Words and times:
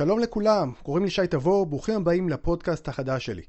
שלום 0.00 0.18
לכולם, 0.18 0.72
קוראים 0.82 1.04
לי 1.04 1.10
שי 1.10 1.26
תבור, 1.26 1.66
ברוכים 1.66 1.96
הבאים 1.96 2.28
לפודקאסט 2.28 2.88
החדש 2.88 3.26
שלי. 3.26 3.42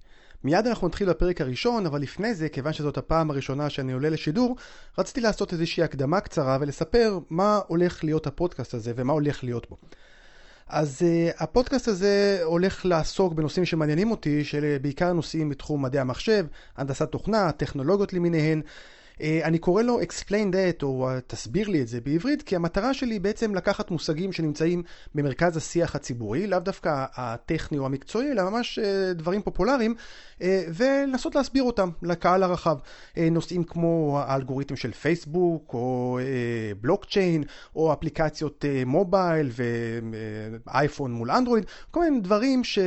מיד 0.44 0.68
אנחנו 0.68 0.88
נתחיל 0.88 1.10
בפרק 1.10 1.42
הראשון, 1.42 1.86
אבל 1.86 2.02
לפני 2.02 2.34
זה, 2.34 2.50
כיוון 2.50 2.74
שזאת 2.74 2.98
הפעם 2.98 3.32
הראשונה 3.32 3.70
שאני 3.70 3.94
עולה 3.94 4.10
לשידור, 4.10 4.56
רציתי 4.98 5.22
לעשות 5.22 5.54
איזושהי 5.54 5.84
הקדמה 5.84 6.20
קצרה 6.20 6.58
ולספר 6.62 7.20
מה 7.30 7.60
הולך 7.68 8.04
להיות 8.04 8.28
הפודקאסט 8.28 8.74
הזה 8.74 8.94
ומה 8.96 9.14
הולך 9.14 9.44
להיות 9.44 9.70
בו. 9.70 9.78
אז 10.68 11.02
uh, 11.02 11.44
הפודקאסט 11.44 11.88
הזה 11.88 12.40
הולך 12.44 12.86
לעסוק 12.86 13.34
בנושאים 13.34 13.66
שמעניינים 13.66 14.12
אותי, 14.12 14.44
של 14.44 14.78
בעיקר 14.82 15.14
נושאים 15.14 15.50
בתחום 15.50 15.82
מדעי 15.82 16.02
המחשב, 16.02 16.46
הנדסת 16.78 17.12
תוכנה, 17.12 17.52
טכנולוגיות 17.52 18.14
למיניהן. 18.14 18.62
אה, 19.22 19.40
אני 19.44 19.60
קורא 19.60 19.82
לו 19.82 20.02
explain 20.02 20.54
that, 20.54 20.84
או 20.84 21.10
תסביר 21.28 21.68
לי 21.68 21.82
את 21.82 21.88
זה 21.88 22.02
בעברית, 22.02 22.42
כי 22.42 22.56
המטרה 22.56 22.94
שלי 22.94 23.16
היא 23.16 23.22
בעצם 23.22 23.56
לקחת 23.56 23.92
מושגים 23.92 24.32
שנמצאים 24.32 24.84
במרכז 25.16 25.58
השיח 25.58 25.96
הציבורי, 25.96 26.48
לאו 26.48 26.60
דווקא 26.60 27.06
הטכני 27.16 27.78
או 27.78 27.86
המקצועי, 27.86 28.32
אלא 28.32 28.50
ממש 28.50 28.80
אה, 28.80 29.14
דברים 29.14 29.42
פופולריים, 29.42 29.96
אה, 30.42 30.64
ולנסות 30.74 31.36
להסביר 31.36 31.64
אותם 31.64 31.90
לקהל 32.04 32.44
הרחב. 32.44 32.78
נושאים 33.32 33.64
כמו 33.64 34.20
האלגוריתם 34.26 34.76
של 34.76 34.92
פייסבוק, 34.92 35.74
או 35.74 36.20
בלוקצ'יין, 36.82 37.44
או 37.76 37.94
אפליקציות 37.94 38.66
מובייל 38.86 39.50
ואייפון 40.68 41.12
מול 41.12 41.32
אנדרואיד, 41.32 41.66
כל 41.92 42.00
מיני 42.00 42.20
דברים 42.20 42.64
ש... 42.64 42.80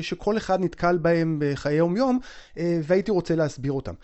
שכל 0.00 0.36
אחד 0.36 0.60
נתקל 0.60 0.98
בהם 0.98 1.38
בחיי 1.40 1.76
יום-יום, 1.76 2.18
והייתי 2.56 3.10
רוצה 3.10 3.34
להסביר 3.34 3.72
אותם. 3.72 3.94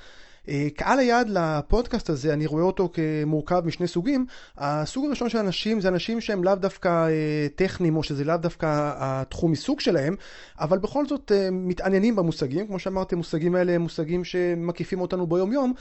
אה, 0.48 0.68
קהל 0.76 0.98
היעד 0.98 1.28
לפודקאסט 1.28 2.10
הזה, 2.10 2.32
אני 2.32 2.46
רואה 2.46 2.62
אותו 2.62 2.90
כמורכב 2.92 3.62
משני 3.66 3.86
סוגים. 3.86 4.26
הסוג 4.58 5.06
הראשון 5.06 5.28
של 5.28 5.38
אנשים 5.38 5.80
זה 5.80 5.88
אנשים 5.88 6.20
שהם 6.20 6.44
לאו 6.44 6.54
דווקא 6.54 6.88
אה, 6.88 7.46
טכניים, 7.54 7.96
או 7.96 8.02
שזה 8.02 8.24
לאו 8.24 8.36
דווקא 8.36 8.92
התחום 8.98 9.50
עיסוק 9.50 9.80
שלהם, 9.80 10.16
אבל 10.60 10.78
בכל 10.78 11.06
זאת 11.06 11.32
אה, 11.34 11.48
מתעניינים 11.50 12.16
במושגים. 12.16 12.66
כמו 12.66 12.78
שאמרתי, 12.78 13.14
המושגים 13.14 13.54
האלה 13.54 13.72
הם 13.72 13.80
מושגים 13.80 14.24
שמקיפים 14.24 15.00
אותנו 15.00 15.26
ביום-יום, 15.26 15.72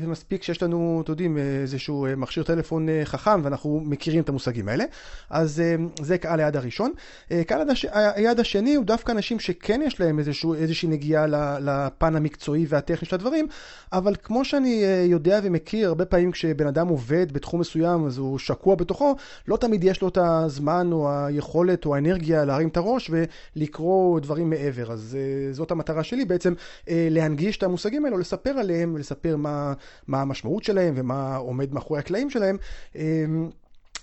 ומספיק 0.00 0.42
שיש 0.42 0.62
לנו, 0.62 1.00
אתם 1.04 1.12
יודעים, 1.12 1.38
איזשהו 1.38 2.06
מכשיר 2.16 2.42
טלפון 2.42 2.88
חכם, 3.04 3.40
ואנחנו 3.44 3.80
מכירים 3.84 4.22
את 4.22 4.28
המושגים 4.28 4.68
האלה. 4.68 4.84
אז 5.30 5.62
זה 6.00 6.18
קהל 6.18 6.40
היעד 6.40 6.56
הראשון. 6.56 6.92
קהל 7.46 7.68
היעד 7.92 8.40
השני 8.40 8.74
הוא 8.74 8.84
דווקא 8.84 9.12
אנשים 9.12 9.40
שכן 9.40 9.80
יש 9.84 10.00
להם 10.00 10.18
איזשהו, 10.18 10.54
איזושהי 10.54 10.88
נגיעה 10.88 11.26
לפן 11.60 12.16
המקצועי 12.16 12.66
והטכני 12.68 13.08
של 13.08 13.14
הדברים. 13.14 13.48
אבל 13.92 14.14
כמו 14.22 14.44
שאני 14.44 14.84
אה, 14.84 15.04
יודע 15.08 15.40
ומכיר, 15.42 15.88
הרבה 15.88 16.04
פעמים 16.04 16.32
כשבן 16.32 16.66
אדם 16.66 16.88
עובד 16.88 17.32
בתחום 17.32 17.60
מסוים, 17.60 18.06
אז 18.06 18.18
הוא 18.18 18.38
שקוע 18.38 18.74
בתוכו, 18.74 19.14
לא 19.48 19.56
תמיד 19.56 19.84
יש 19.84 20.02
לו 20.02 20.08
את 20.08 20.18
הזמן 20.18 20.88
או 20.92 21.10
היכולת 21.12 21.86
או 21.86 21.94
האנרגיה 21.94 22.44
להרים 22.44 22.68
את 22.68 22.76
הראש 22.76 23.10
ולקרוא 23.56 24.20
דברים 24.20 24.50
מעבר. 24.50 24.92
אז 24.92 25.18
אה, 25.20 25.52
זאת 25.52 25.70
המטרה 25.70 26.04
שלי 26.04 26.24
בעצם, 26.24 26.54
אה, 26.88 27.08
להנגיש 27.10 27.56
את 27.56 27.62
המושגים 27.62 28.04
האלו, 28.04 28.18
לספר 28.18 28.50
עליהם 28.50 28.94
ולספר 28.94 29.36
מה, 29.36 29.72
מה 30.06 30.20
המשמעות 30.20 30.64
שלהם 30.64 30.94
ומה 30.96 31.36
עומד 31.36 31.74
מאחורי 31.74 32.00
הקלעים 32.00 32.30
שלהם. 32.30 32.56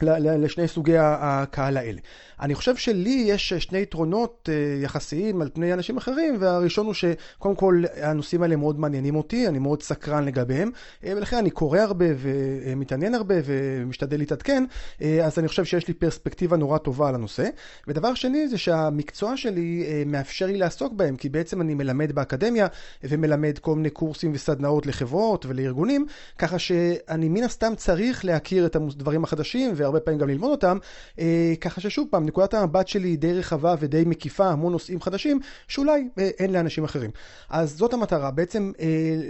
לשני 0.02 0.68
סוגי 0.68 0.98
הקהל 0.98 1.78
האלה. 1.78 2.00
אני 2.42 2.56
חושב 2.56 2.76
שלי 2.76 3.24
יש 3.28 3.54
שני 3.54 3.80
יתרונות 3.82 4.50
אה, 4.52 4.84
יחסיים 4.84 5.42
על 5.42 5.50
פני 5.54 5.74
אנשים 5.74 5.98
אחרים, 5.98 6.36
והראשון 6.40 6.86
הוא 6.86 6.94
שקודם 6.94 7.56
כל 7.56 7.84
הנושאים 8.02 8.44
האלה 8.44 8.56
מאוד 8.56 8.80
מעניינים 8.80 9.16
אותי, 9.16 9.48
אני 9.48 9.60
מאוד 9.60 9.84
סקרן 9.84 10.26
לגביהם, 10.26 10.72
אה, 11.04 11.14
ולכן 11.18 11.38
אני 11.38 11.50
קורא 11.50 11.80
הרבה 11.80 12.06
ומתעניין 12.18 13.16
הרבה 13.16 13.36
ומשתדל 13.46 14.18
להתעדכן, 14.18 14.64
אה, 15.02 15.26
אז 15.26 15.40
אני 15.40 15.48
חושב 15.48 15.66
שיש 15.66 15.88
לי 15.88 15.94
פרספקטיבה 15.94 16.58
נורא 16.58 16.78
טובה 16.78 17.10
על 17.10 17.16
הנושא. 17.16 17.50
ודבר 17.88 18.14
שני 18.14 18.48
זה 18.48 18.58
שהמקצוע 18.58 19.38
שלי 19.38 20.04
מאפשר 20.06 20.46
לי 20.46 20.58
לעסוק 20.58 20.94
בהם, 20.94 21.16
כי 21.16 21.30
בעצם 21.30 21.62
אני 21.62 21.74
מלמד 21.74 22.12
באקדמיה 22.12 22.68
ומלמד 23.04 23.58
כל 23.58 23.76
מיני 23.76 23.90
קורסים 23.90 24.32
וסדנאות 24.34 24.86
לחברות 24.86 25.46
ולארגונים, 25.46 26.06
ככה 26.38 26.60
שאני 26.60 27.30
מן 27.30 27.44
הסתם 27.44 27.74
צריך 27.76 28.26
להכיר 28.26 28.66
את 28.66 28.76
הדברים 28.76 29.24
החדשים, 29.24 29.74
והרבה 29.90 30.00
פעמים 30.00 30.20
גם 30.20 30.30
ללמוד 30.30 30.52
אותם, 30.52 30.78
ככה 31.62 31.82
ששוב 31.82 32.08
פעם, 32.12 32.26
נקודת 32.26 32.54
המבט 32.54 32.88
שלי 32.88 33.08
היא 33.08 33.18
די 33.18 33.34
רחבה 33.34 33.76
ודי 33.80 34.04
מקיפה, 34.06 34.48
המון 34.48 34.72
נושאים 34.72 35.02
חדשים, 35.02 35.40
שאולי 35.68 36.08
אה, 36.20 36.30
אין 36.40 36.54
לאנשים 36.54 36.84
אחרים. 36.84 37.12
אז 37.50 37.78
זאת 37.78 37.94
המטרה, 37.94 38.32
בעצם 38.32 38.72
אה, 38.80 38.88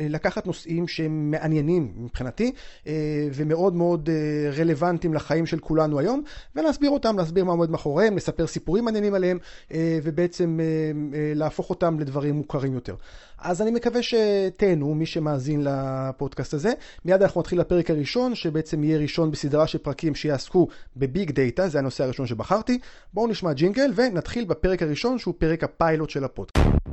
לקחת 0.10 0.48
נושאים 0.48 0.88
שהם 0.88 1.32
מעניינים 1.32 1.94
מבחינתי, 1.98 2.52
אה, 2.88 2.94
ומאוד 3.34 3.76
מאוד 3.76 4.10
רלוונטיים 4.58 5.14
לחיים 5.14 5.46
של 5.46 5.60
כולנו 5.60 6.00
היום, 6.00 6.22
ולהסביר 6.56 6.90
אותם, 6.90 7.18
להסביר 7.18 7.46
מה 7.46 7.52
עומד 7.52 7.70
מאחוריהם, 7.70 8.18
לספר 8.18 8.48
סיפורים 8.48 8.86
מעניינים 8.86 9.14
עליהם, 9.14 9.38
ובעצם 10.04 10.60
להפוך 11.36 11.70
אותם 11.70 12.00
לדברים 12.00 12.36
מוכרים 12.36 12.74
יותר. 12.74 12.96
אז 13.42 13.62
אני 13.62 13.72
מקווה 13.72 14.02
שתהנו, 14.04 14.96
מי 14.96 15.06
שמאזין 15.06 15.64
לפודקאסט 15.64 16.54
הזה. 16.54 16.72
מיד 17.06 17.22
אנחנו 17.22 17.42
נתחיל 17.42 17.60
לפרק 17.60 17.90
הראשון, 17.90 18.36
שבעצם 18.36 18.84
יהיה 18.84 18.98
ראשון 18.98 19.32
בסדרה 19.32 19.68
של 19.68 19.78
פרקים 19.78 20.16
שיעסקו 20.50 20.68
בביג 20.98 21.32
דאטה, 21.32 21.68
זה 21.68 21.80
הנושא 21.80 22.04
הראשון 22.04 22.28
שבחרתי. 22.28 22.80
בואו 23.14 23.28
נשמע 23.28 23.54
ג'ינגל 23.54 23.92
ונתחיל 23.96 24.46
בפרק 24.46 24.82
הראשון, 24.82 25.20
שהוא 25.20 25.34
פרק 25.38 25.64
הפיילוט 25.64 26.10
של 26.10 26.24
הפודקאסט. 26.24 26.89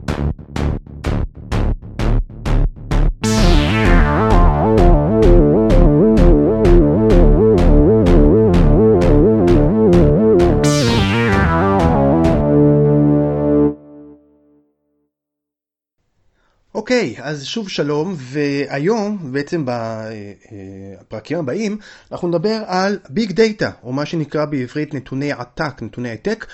אוקיי, 16.97 17.15
okay, 17.19 17.23
אז 17.23 17.45
שוב 17.45 17.69
שלום, 17.69 18.15
והיום, 18.19 19.33
בעצם 19.33 19.65
בפרקים 19.67 21.39
הבאים, 21.39 21.79
אנחנו 22.13 22.29
נדבר 22.29 22.63
על 22.67 22.99
big 23.09 23.33
data, 23.33 23.71
או 23.83 23.93
מה 23.93 24.07
שנקרא 24.07 24.45
בעברית 24.45 24.95
נתוני 24.95 25.33
עתק, 25.33 25.83
נתוני 25.83 26.11
העתק. 26.11 26.47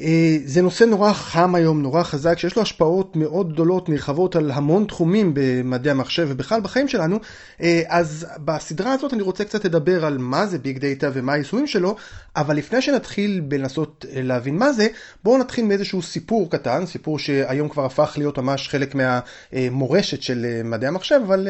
אה, 0.00 0.36
זה 0.44 0.62
נושא 0.62 0.84
נורא 0.84 1.12
חם 1.12 1.54
היום, 1.54 1.82
נורא 1.82 2.02
חזק, 2.02 2.38
שיש 2.38 2.56
לו 2.56 2.62
השפעות 2.62 3.16
מאוד 3.16 3.52
גדולות, 3.52 3.88
נרחבות 3.88 4.36
על 4.36 4.50
המון 4.50 4.84
תחומים 4.84 5.30
במדעי 5.34 5.90
המחשב 5.90 6.26
ובכלל 6.30 6.60
בחיים 6.60 6.88
שלנו. 6.88 7.18
אה, 7.60 7.82
אז 7.88 8.26
בסדרה 8.44 8.92
הזאת 8.92 9.14
אני 9.14 9.22
רוצה 9.22 9.44
קצת 9.44 9.64
לדבר 9.64 10.04
על 10.04 10.18
מה 10.18 10.46
זה 10.46 10.58
big 10.58 10.78
data 10.78 11.10
ומה 11.12 11.32
היישומים 11.32 11.66
שלו, 11.66 11.96
אבל 12.36 12.56
לפני 12.56 12.82
שנתחיל 12.82 13.40
בלנסות 13.40 14.04
אה, 14.12 14.22
להבין 14.22 14.56
מה 14.56 14.72
זה, 14.72 14.86
בואו 15.24 15.38
נתחיל 15.38 15.64
מאיזשהו 15.64 16.02
סיפור 16.02 16.50
קטן, 16.50 16.86
סיפור 16.86 17.18
שהיום 17.18 17.68
כבר 17.68 17.84
הפך 17.84 18.14
להיות 18.16 18.38
ממש 18.38 18.68
חלק 18.68 18.94
מהמורשת 18.94 20.22
של 20.22 20.46
מדעי 20.64 20.88
המחשב, 20.88 21.20
אבל 21.26 21.48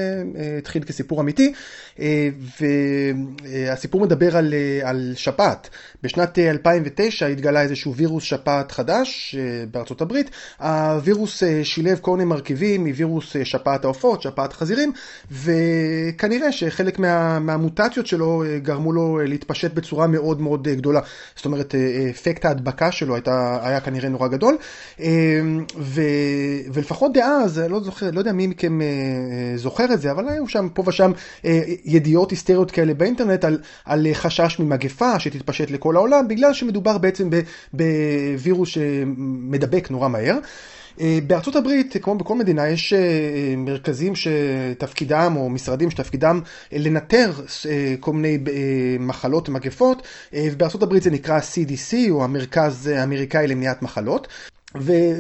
התחיל 0.58 0.82
כסיפור 0.82 1.20
אמיתי. 1.20 1.52
והסיפור 2.60 4.00
מדבר 4.00 4.36
על, 4.36 4.54
על 4.82 5.12
שפעת. 5.16 5.68
בשנת 6.02 6.38
2009 6.38 7.26
התגלה 7.26 7.62
איזשהו 7.62 7.94
וירוס 7.94 8.24
שפעת 8.34 8.72
חדש 8.72 9.36
אה, 9.38 9.64
בארצות 9.70 10.00
הברית. 10.00 10.30
הווירוס 10.60 11.42
אה, 11.42 11.60
שילב 11.64 11.98
כל 12.00 12.10
מיני 12.10 12.24
מרכיבים 12.24 12.86
מווירוס 12.86 13.36
אה, 13.36 13.44
שפעת 13.44 13.84
העופות, 13.84 14.22
שפעת 14.22 14.52
חזירים, 14.52 14.92
וכנראה 15.32 16.52
שחלק 16.52 16.98
מה, 16.98 17.38
מהמוטציות 17.38 18.06
שלו 18.06 18.44
גרמו 18.62 18.92
לו 18.92 19.18
להתפשט 19.24 19.74
בצורה 19.74 20.06
מאוד 20.06 20.40
מאוד 20.40 20.68
גדולה. 20.68 21.00
זאת 21.36 21.44
אומרת, 21.44 21.74
אפקט 22.10 22.44
ההדבקה 22.44 22.92
שלו 22.92 23.14
הייתה, 23.14 23.58
היה 23.62 23.80
כנראה 23.80 24.08
נורא 24.08 24.28
גדול. 24.28 24.56
ו, 25.78 26.02
ולפחות 26.72 27.12
דאז, 27.12 27.58
לא 27.58 27.80
זוכר, 27.80 28.10
לא 28.10 28.18
יודע 28.18 28.32
מי 28.32 28.46
מכם 28.46 28.78
זוכר 29.56 29.92
את 29.92 30.00
זה, 30.00 30.10
אבל 30.10 30.28
היו 30.28 30.48
שם 30.48 30.68
פה 30.74 30.82
ושם 30.86 31.12
ידיעות 31.84 32.30
היסטריות 32.30 32.70
כאלה 32.70 32.94
באינטרנט 32.94 33.44
על, 33.44 33.58
על 33.84 34.06
חשש 34.12 34.58
ממגפה 34.58 35.20
שתתפשט 35.20 35.70
לכל 35.70 35.96
העולם, 35.96 36.28
בגלל 36.28 36.52
שמדובר 36.52 36.98
בעצם 36.98 37.30
ב... 37.30 37.40
ב 37.76 37.82
וירוס 38.38 38.68
שמדבק 38.68 39.90
נורא 39.90 40.08
מהר. 40.08 40.38
אה, 41.00 41.18
בארצות 41.26 41.56
הברית, 41.56 41.96
כמו 42.02 42.14
בכל 42.14 42.34
מדינה, 42.34 42.68
יש 42.68 42.92
אה, 42.92 43.54
מרכזים 43.56 44.12
שתפקידם, 44.16 45.32
או 45.36 45.50
משרדים 45.50 45.90
שתפקידם 45.90 46.40
אה, 46.72 46.78
לנטר 46.78 47.32
כל 48.00 48.12
מיני 48.12 48.38
מחלות 49.00 49.48
ומגפות, 49.48 50.02
ובארצות 50.32 50.82
הברית 50.82 51.02
זה 51.02 51.10
נקרא 51.10 51.38
CDC, 51.38 51.94
או 52.10 52.24
המרכז 52.24 52.86
האמריקאי 52.86 53.46
למניעת 53.46 53.82
מחלות. 53.82 54.28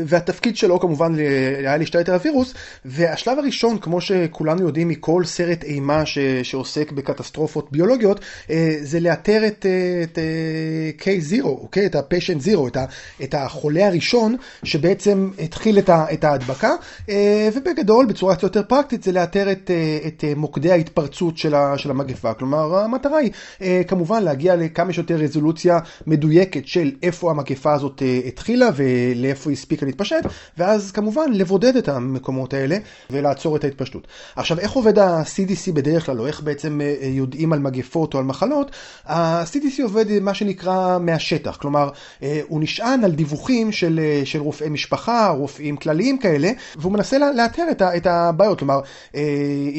והתפקיד 0.06 0.56
שלו 0.56 0.80
כמובן 0.80 1.14
היה 1.58 1.76
להשתלט 1.76 2.08
על 2.08 2.14
הווירוס, 2.14 2.54
והשלב 2.84 3.38
הראשון, 3.38 3.78
כמו 3.78 4.00
שכולנו 4.00 4.62
יודעים 4.62 4.88
מכל 4.88 5.24
סרט 5.24 5.64
אימה 5.64 6.06
ש, 6.06 6.18
שעוסק 6.42 6.92
בקטסטרופות 6.92 7.72
ביולוגיות, 7.72 8.20
אה, 8.50 8.76
זה 8.80 9.00
לאתר 9.00 9.46
את, 9.46 9.66
אה, 9.66 10.02
את 10.02 10.18
K0, 11.00 11.44
אוקיי? 11.44 11.86
את 11.86 11.94
ה-patient 11.94 12.46
zero, 12.46 12.68
את, 12.68 12.76
ה, 12.76 12.84
את 13.22 13.34
החולה 13.34 13.86
הראשון 13.86 14.36
שבעצם 14.64 15.30
התחיל 15.38 15.78
את, 15.78 15.88
ה, 15.88 16.06
את 16.12 16.24
ההדבקה, 16.24 16.72
אה, 17.08 17.48
ובגדול, 17.54 18.06
בצורה 18.06 18.34
קצת 18.34 18.42
יותר 18.42 18.62
פרקטית, 18.68 19.02
זה 19.02 19.12
לאתר 19.12 19.52
את, 19.52 19.70
את 20.06 20.24
מוקדי 20.36 20.72
ההתפרצות 20.72 21.38
של, 21.38 21.54
ה, 21.54 21.78
של 21.78 21.90
המגפה. 21.90 22.34
כלומר, 22.34 22.78
המטרה 22.78 23.18
היא 23.18 23.30
כמובן 23.88 24.22
להגיע 24.22 24.56
לכמה 24.56 24.92
שיותר 24.92 25.16
רזולוציה 25.16 25.78
מדויקת 26.06 26.66
של 26.66 26.92
איפה 27.02 27.30
המגפה 27.30 27.72
הזאת 27.72 28.02
התחילה 28.26 28.68
ולאיפה... 28.76 29.43
איפה 29.44 29.50
היא 29.50 29.56
הספיקה 29.56 29.86
להתפשט, 29.86 30.26
ואז 30.58 30.92
כמובן 30.92 31.32
לבודד 31.32 31.76
את 31.76 31.88
המקומות 31.88 32.54
האלה 32.54 32.76
ולעצור 33.10 33.56
את 33.56 33.64
ההתפשטות. 33.64 34.06
עכשיו, 34.36 34.58
איך 34.58 34.72
עובד 34.72 34.98
ה-CDC 34.98 35.72
בדרך 35.72 36.06
כלל, 36.06 36.20
או 36.20 36.26
איך 36.26 36.40
בעצם 36.40 36.80
אה, 36.80 36.96
יודעים 37.02 37.52
על 37.52 37.58
מגפות 37.58 38.14
או 38.14 38.18
על 38.18 38.24
מחלות? 38.24 38.70
ה-CDC 39.06 39.82
עובד 39.82 40.20
מה 40.20 40.34
שנקרא 40.34 40.98
מהשטח, 40.98 41.56
כלומר, 41.56 41.88
אה, 42.22 42.40
הוא 42.48 42.60
נשען 42.60 43.04
על 43.04 43.12
דיווחים 43.12 43.72
של, 43.72 44.00
אה, 44.02 44.22
של 44.24 44.38
רופאי 44.38 44.68
משפחה, 44.68 45.28
רופאים 45.28 45.76
כלליים 45.76 46.18
כאלה, 46.18 46.50
והוא 46.76 46.92
מנסה 46.92 47.18
לאתר 47.18 47.64
את, 47.70 47.82
את 47.82 48.06
הבעיות. 48.06 48.58
כלומר, 48.58 48.80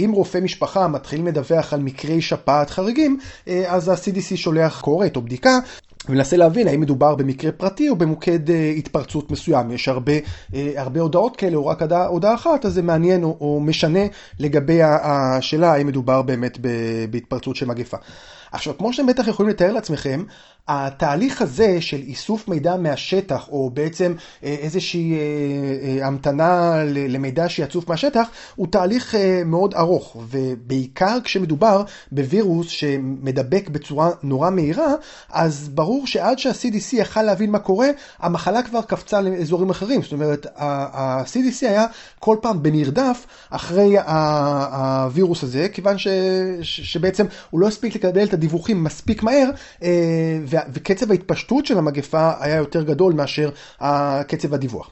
אם 0.05 0.11
רופא 0.13 0.37
משפחה 0.37 0.87
מתחיל 0.87 1.27
לדווח 1.27 1.73
על 1.73 1.79
מקרי 1.79 2.21
שפעת 2.21 2.69
חריגים, 2.69 3.19
אז 3.67 3.89
ה-CDC 3.89 4.35
שולח 4.35 4.81
קורת 4.81 5.15
או 5.15 5.21
בדיקה 5.21 5.59
ומנסה 6.09 6.37
להבין 6.37 6.67
האם 6.67 6.81
מדובר 6.81 7.15
במקרה 7.15 7.51
פרטי 7.51 7.89
או 7.89 7.95
במוקד 7.95 8.49
אה, 8.49 8.73
התפרצות 8.77 9.31
מסוים. 9.31 9.71
יש 9.71 9.87
הרבה, 9.87 10.13
אה, 10.53 10.71
הרבה 10.75 11.01
הודעות 11.01 11.35
כאלה 11.35 11.57
או 11.57 11.67
רק 11.67 11.81
הודעה 12.07 12.35
אחת, 12.35 12.65
אז 12.65 12.73
זה 12.73 12.81
מעניין 12.81 13.23
או, 13.23 13.37
או 13.41 13.59
משנה 13.59 13.99
לגבי 14.39 14.79
השאלה 14.83 15.73
האם 15.73 15.87
מדובר 15.87 16.21
באמת 16.21 16.57
בהתפרצות 17.09 17.55
של 17.55 17.65
מגפה. 17.65 17.97
עכשיו, 18.55 18.77
כמו 18.77 18.93
שאתם 18.93 19.07
בטח 19.07 19.27
יכולים 19.27 19.49
לתאר 19.49 19.71
לעצמכם, 19.71 20.23
התהליך 20.67 21.41
הזה 21.41 21.81
של 21.81 21.97
איסוף 21.97 22.47
מידע 22.47 22.75
מהשטח, 22.75 23.47
או 23.49 23.69
בעצם 23.69 24.13
אה, 24.43 24.55
איזושהי 24.59 25.13
אה, 25.13 25.19
אה, 25.19 26.07
המתנה 26.07 26.83
למידע 26.85 27.49
שיצוף 27.49 27.89
מהשטח, 27.89 28.27
הוא 28.55 28.67
תהליך 28.69 29.15
מאוד 29.45 29.73
ארוך, 29.73 30.17
ובעיקר 30.29 31.17
כשמדובר 31.23 31.83
בווירוס 32.11 32.67
שמדבק 32.67 33.69
בצורה 33.69 34.09
נורא 34.23 34.49
מהירה, 34.49 34.93
אז 35.29 35.69
ברור 35.69 36.07
שעד 36.07 36.39
שה-CDC 36.39 36.95
יכל 36.95 37.21
להבין 37.21 37.51
מה 37.51 37.59
קורה, 37.59 37.87
המחלה 38.19 38.63
כבר 38.63 38.81
קפצה 38.81 39.21
לאזורים 39.21 39.69
אחרים. 39.69 40.01
זאת 40.01 40.11
אומרת, 40.11 40.47
ה-CDC 40.55 41.67
היה 41.67 41.85
כל 42.19 42.37
פעם 42.41 42.63
במרדף 42.63 43.25
אחרי 43.49 43.95
הווירוס 43.99 45.43
הזה, 45.43 45.67
כיוון 45.69 45.97
ש... 45.97 46.07
שבעצם 46.61 47.25
הוא 47.49 47.59
לא 47.59 47.67
הספיק 47.67 47.95
לקבל 47.95 48.23
את 48.23 48.33
הדיווחים 48.45 48.83
מספיק 48.83 49.23
מהר, 49.23 49.49
וקצב 50.73 51.11
ההתפשטות 51.11 51.65
של 51.65 51.77
המגפה 51.77 52.31
היה 52.39 52.55
יותר 52.55 52.83
גדול 52.83 53.13
מאשר 53.13 53.49
קצב 54.27 54.53
הדיווח. 54.53 54.89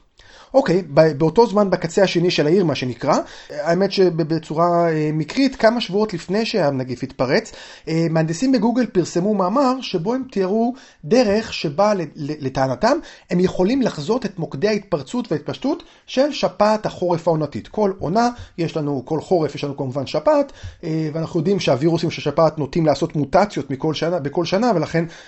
אוקיי, 0.54 0.82
באותו 1.18 1.48
זמן 1.48 1.70
בקצה 1.70 2.04
השני 2.04 2.32
של 2.32 2.48
העיר, 2.48 2.66
מה 2.66 2.76
שנקרא, 2.76 3.18
האמת 3.50 3.92
שבצורה 3.92 4.90
אה, 4.90 5.10
מקרית, 5.14 5.56
כמה 5.56 5.82
שבועות 5.82 6.14
לפני 6.14 6.46
שהנגיף 6.46 7.04
התפרץ, 7.04 7.52
אה, 7.88 8.06
מהנדסים 8.10 8.52
בגוגל 8.52 8.86
פרסמו 8.86 9.34
מאמר 9.34 9.82
שבו 9.82 10.14
הם 10.14 10.24
תיארו 10.32 10.74
דרך 11.06 11.54
שבה 11.54 11.94
לטענתם 12.16 12.98
הם 13.30 13.40
יכולים 13.40 13.82
לחזות 13.82 14.26
את 14.26 14.40
מוקדי 14.40 14.68
ההתפרצות 14.68 15.32
וההתפשטות 15.32 15.84
של 16.06 16.32
שפעת 16.32 16.86
החורף 16.86 17.28
העונתית. 17.28 17.68
כל 17.68 17.92
עונה, 18.00 18.30
יש 18.58 18.78
לנו, 18.78 19.02
כל 19.06 19.22
חורף 19.22 19.56
יש 19.56 19.64
לנו 19.64 19.78
כמובן 19.78 20.06
שפעת, 20.06 20.52
אה, 20.84 21.10
ואנחנו 21.14 21.40
יודעים 21.40 21.60
שהווירוסים 21.60 22.12
של 22.12 22.22
שפעת 22.22 22.58
נוטים 22.58 22.86
לעשות 22.86 23.16
מוטציות 23.16 23.72
מכל 23.72 23.94
שנה, 23.94 24.20
בכל 24.20 24.46
שנה, 24.46 24.72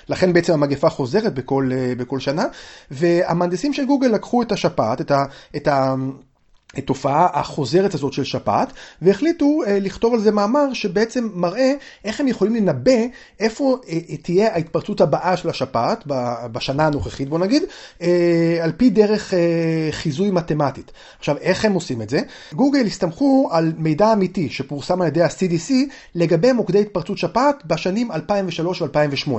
ולכן 0.08 0.34
בעצם 0.34 0.54
המגפה 0.54 0.90
חוזרת 0.90 1.34
בכל, 1.34 1.70
בכל 1.98 2.20
שנה, 2.20 2.46
והמהנדסים 2.92 3.74
של 3.74 3.86
גוגל 3.86 4.08
לקחו 4.08 4.42
את 4.42 4.52
השפעת, 4.52 5.02
את 5.02 5.12
ה... 5.16 5.26
את 5.56 5.68
ה 5.68 5.96
התופעה 6.78 7.28
החוזרת 7.34 7.94
הזאת 7.94 8.14
של 8.14 8.24
שפעת, 8.24 8.74
והחליטו 9.02 9.60
אה, 9.68 9.80
לכתוב 9.80 10.14
על 10.14 10.20
זה 10.20 10.32
מאמר 10.32 10.74
שבעצם 10.74 11.30
מראה 11.34 11.74
איך 12.06 12.20
הם 12.20 12.28
יכולים 12.28 12.56
לנבא 12.56 12.92
איפה 13.40 13.78
אה, 13.90 14.18
תהיה 14.22 14.54
ההתפרצות 14.54 15.02
הבאה 15.02 15.38
של 15.38 15.50
השפעת 15.50 16.04
בשנה 16.52 16.88
הנוכחית, 16.88 17.30
בוא 17.30 17.40
נגיד, 17.40 17.64
אה, 18.02 18.60
על 18.62 18.72
פי 18.78 18.90
דרך 18.90 19.34
אה, 19.34 19.40
חיזוי 19.92 20.32
מתמטית. 20.32 20.92
עכשיו, 21.20 21.38
איך 21.38 21.66
הם 21.66 21.74
עושים 21.74 22.02
את 22.02 22.10
זה? 22.10 22.20
גוגל 22.54 22.86
הסתמכו 22.86 23.50
על 23.52 23.74
מידע 23.78 24.14
אמיתי 24.14 24.50
שפורסם 24.50 25.02
על 25.02 25.08
ידי 25.08 25.22
ה-CDC 25.22 25.72
לגבי 26.16 26.52
מוקדי 26.52 26.82
התפרצות 26.82 27.18
שפעת 27.18 27.66
בשנים 27.66 28.12
2003 28.12 28.82
ו-2008. 28.82 29.30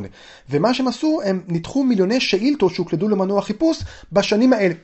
ומה 0.50 0.75
שהם 0.75 0.88
עשו, 0.88 1.20
הם 1.25 1.40
ניתחו 1.49 1.84
מיליוני 1.84 2.20
שאילתות 2.20 2.75
שהוקלדו 2.75 3.08
למנוע 3.08 3.43
חיפוש 3.43 3.82
בשנים 4.12 4.52
האלה. 4.52 4.75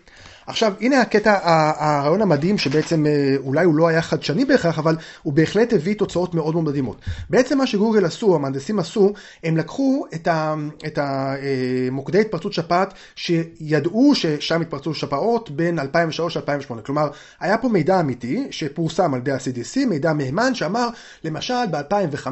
עכשיו, 0.47 0.73
הנה 0.81 1.01
הקטע, 1.01 1.39
הרעיון 1.79 2.23
המדהים 2.23 2.59
שבעצם 2.59 3.07
אה, 3.07 3.35
אולי 3.39 3.65
הוא 3.65 3.75
לא 3.75 3.89
היה 3.89 4.03
חדשני 4.03 4.45
בהכרח, 4.45 4.79
אבל 4.79 4.97
הוא 5.23 5.33
בהחלט 5.33 5.73
הביא 5.73 5.95
תוצאות 5.95 6.35
מאוד 6.35 6.55
מאוד 6.55 6.65
מדהימות. 6.65 6.97
בעצם 7.31 7.59
מה 7.59 7.67
שגוגל 7.67 8.05
עשו, 8.05 8.35
המהנדסים 8.35 8.79
עשו, 8.79 9.13
הם 9.45 9.57
לקחו 9.57 10.07
את, 10.15 10.27
ה, 10.29 10.55
את 10.87 10.99
המוקדי 11.03 12.19
אה, 12.19 12.23
התפרצות 12.23 12.53
שפעת 12.53 12.95
שידעו 13.17 14.15
ששם 14.15 14.61
התפרצו 14.61 14.95
שפעות 14.95 15.51
בין 15.51 15.79
2003 15.79 16.37
ל-2008. 16.37 16.81
כלומר, 16.83 17.09
היה 17.41 17.59
פה 17.59 17.69
מידע 17.69 18.01
אמיתי 18.01 18.47
שפורסם 18.51 19.15
על 19.15 19.21
ידי 19.21 19.33
ה-CDC, 19.33 19.87
מידע 19.87 20.13
מהימן 20.13 20.55
שאמר, 20.55 20.89
למשל 21.25 21.67
ב-2005 21.71 22.27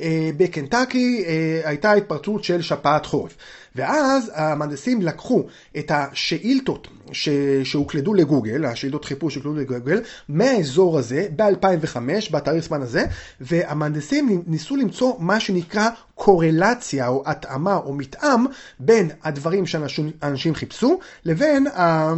אה, 0.00 0.30
בקנטקי 0.36 1.24
הייתה 1.64 1.92
התפרצות 1.92 2.44
של 2.44 2.62
שפעת 2.62 3.06
חורף. 3.06 3.36
ואז 3.76 4.32
המהנדסים 4.34 5.02
לקחו 5.02 5.42
את 5.78 5.90
השאילתות 5.94 6.88
ש... 7.12 7.28
שהוקלדו 7.64 8.14
לגוגל, 8.14 8.64
השאילתות 8.64 9.04
חיפוש 9.04 9.34
שהוקלדו 9.34 9.54
לגוגל, 9.54 10.00
מהאזור 10.28 10.98
הזה, 10.98 11.28
ב-2005, 11.36 11.96
בתאריך 12.30 12.64
זמן 12.64 12.82
הזה, 12.82 13.04
והמהנדסים 13.40 14.42
ניסו 14.46 14.76
למצוא 14.76 15.14
מה 15.18 15.40
שנקרא 15.40 15.88
קורלציה 16.14 17.08
או 17.08 17.22
התאמה 17.26 17.76
או 17.76 17.94
מתאם 17.94 18.44
בין 18.78 19.10
הדברים 19.22 19.66
שאנשים 19.66 20.54
חיפשו 20.54 20.98
לבין 21.24 21.66
ה... 21.66 22.12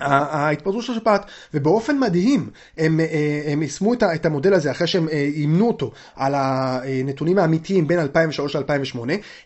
ההתפרצות 0.00 0.82
של 0.82 0.92
השפעת, 0.92 1.26
ובאופן 1.54 1.98
מדהים 1.98 2.50
הם, 2.78 3.00
אה, 3.00 3.52
הם 3.52 3.62
יישמו 3.62 3.94
את 3.94 4.26
המודל 4.26 4.54
הזה 4.54 4.70
אחרי 4.70 4.86
שהם 4.86 5.08
אה, 5.08 5.28
אימנו 5.34 5.68
אותו 5.68 5.90
על 6.16 6.34
הנתונים 6.34 7.38
האמיתיים 7.38 7.88
בין 7.88 7.98
2003 7.98 8.56
ל-2008, 8.56 8.98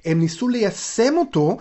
הם 0.05 0.21
ניסו 0.21 0.49
ליישם 0.49 1.15
אותו 1.17 1.57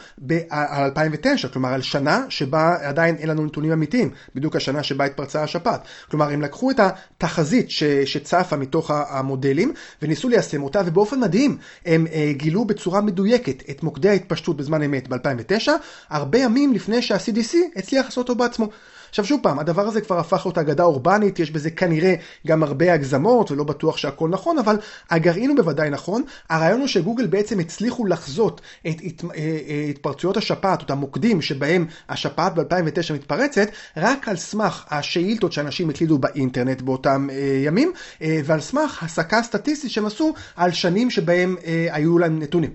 על 0.50 0.84
2009, 0.84 1.48
כלומר 1.48 1.70
על 1.74 1.82
שנה 1.82 2.26
שבה 2.30 2.76
עדיין 2.82 3.16
אין 3.16 3.30
לנו 3.30 3.46
נתונים 3.46 3.72
אמיתיים, 3.72 4.10
בדיוק 4.36 4.56
השנה 4.56 4.84
שבה 4.84 5.06
התפרצה 5.06 5.44
השפעת. 5.44 5.82
כלומר 6.12 6.30
הם 6.30 6.42
לקחו 6.42 6.72
את 6.72 6.80
התחזית 6.80 7.70
ש, 7.70 7.84
שצפה 7.84 8.56
מתוך 8.56 8.92
המודלים 8.92 9.74
וניסו 10.02 10.30
ליישם 10.30 10.64
אותה, 10.64 10.82
ובאופן 10.86 11.20
מדהים 11.20 11.58
הם 11.86 12.08
אה, 12.14 12.32
גילו 12.32 12.66
בצורה 12.66 13.02
מדויקת 13.02 13.70
את 13.70 13.84
מוקדי 13.84 14.10
ההתפשטות 14.10 14.58
בזמן 14.58 14.84
אמת 14.84 15.08
ב-2009, 15.08 15.70
הרבה 16.10 16.38
ימים 16.38 16.74
לפני 16.74 17.02
שה-CDC 17.02 17.56
הצליח 17.76 18.06
לעשות 18.06 18.30
אותו 18.30 18.36
בעצמו. 18.36 18.70
עכשיו 19.14 19.26
שוב 19.26 19.40
פעם, 19.44 19.60
הדבר 19.60 19.88
הזה 19.88 20.02
כבר 20.02 20.20
הפך 20.20 20.46
להיות 20.46 20.58
אגדה 20.58 20.84
אורבנית, 20.84 21.40
יש 21.40 21.52
בזה 21.52 21.72
כנראה 21.72 22.16
גם 22.48 22.64
הרבה 22.64 22.94
הגזמות, 22.94 23.52
ולא 23.52 23.64
בטוח 23.64 23.98
שהכל 23.98 24.30
נכון, 24.30 24.58
אבל 24.58 24.78
הגרעין 25.10 25.50
הוא 25.50 25.58
בוודאי 25.58 25.90
נכון. 25.90 26.24
הרעיון 26.50 26.80
הוא 26.80 26.88
שגוגל 26.88 27.28
בעצם 27.28 27.60
הצליחו 27.60 28.06
לחזות 28.06 28.62
את 28.88 28.96
הת, 29.04 29.24
אה, 29.24 29.30
אה, 29.36 29.86
התפרצויות 29.90 30.38
השפעת, 30.38 30.82
אותם 30.82 30.98
מוקדים 30.98 31.42
שבהם 31.42 31.86
השפעת 32.10 32.54
ב-2009 32.56 33.14
מתפרצת, 33.14 33.68
רק 33.98 34.28
על 34.28 34.36
סמך 34.36 34.86
השאילתות 34.90 35.52
שאנשים 35.54 35.90
הקלידו 35.90 36.18
באינטרנט 36.18 36.82
באותם 36.82 37.28
אה, 37.32 37.62
ימים, 37.66 37.92
ועל 38.22 38.62
סמך 38.62 39.04
הסקה 39.04 39.44
סטטיסטית 39.44 39.92
שהם 39.92 40.06
עשו 40.06 40.34
על 40.56 40.72
שנים 40.72 41.10
שבהם 41.10 41.56
היו 41.92 42.20
להם 42.20 42.40
נתונים. 42.40 42.74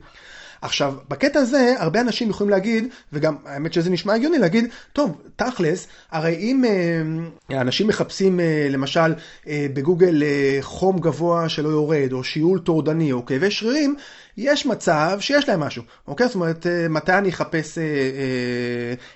עכשיו, 0.63 0.95
בקטע 1.09 1.41
הזה, 1.41 1.75
הרבה 1.79 2.01
אנשים 2.01 2.31
יכולים 2.31 2.51
להגיד, 2.51 2.89
וגם 3.13 3.37
האמת 3.45 3.73
שזה 3.73 3.91
נשמע 3.91 4.15
הגיוני, 4.15 4.39
להגיד, 4.39 4.65
טוב, 4.93 5.23
תכלס, 5.37 5.87
הרי 6.11 6.37
אם 6.37 6.65
אה, 7.51 7.61
אנשים 7.61 7.87
מחפשים 7.87 8.41
אה, 8.41 8.67
למשל 8.71 9.15
אה, 9.49 9.67
בגוגל 9.75 10.23
חום 10.61 10.99
גבוה 10.99 11.49
שלא 11.49 11.69
יורד, 11.69 12.13
או 12.13 12.25
שיעול 12.25 12.59
טורדני, 12.59 13.13
או 13.13 13.27
כאבי 13.27 13.51
שרירים, 13.51 13.97
יש 14.39 14.67
מצב 14.67 15.17
שיש 15.21 15.49
להם 15.49 15.61
משהו, 15.61 15.83
אוקיי? 16.09 16.27
זאת 16.27 16.35
אומרת, 16.35 16.67
אה, 16.67 16.89
מתי 16.89 17.13
אני 17.13 17.29
אחפש 17.29 17.79
אה, 17.79 17.83
אה, 17.85 17.89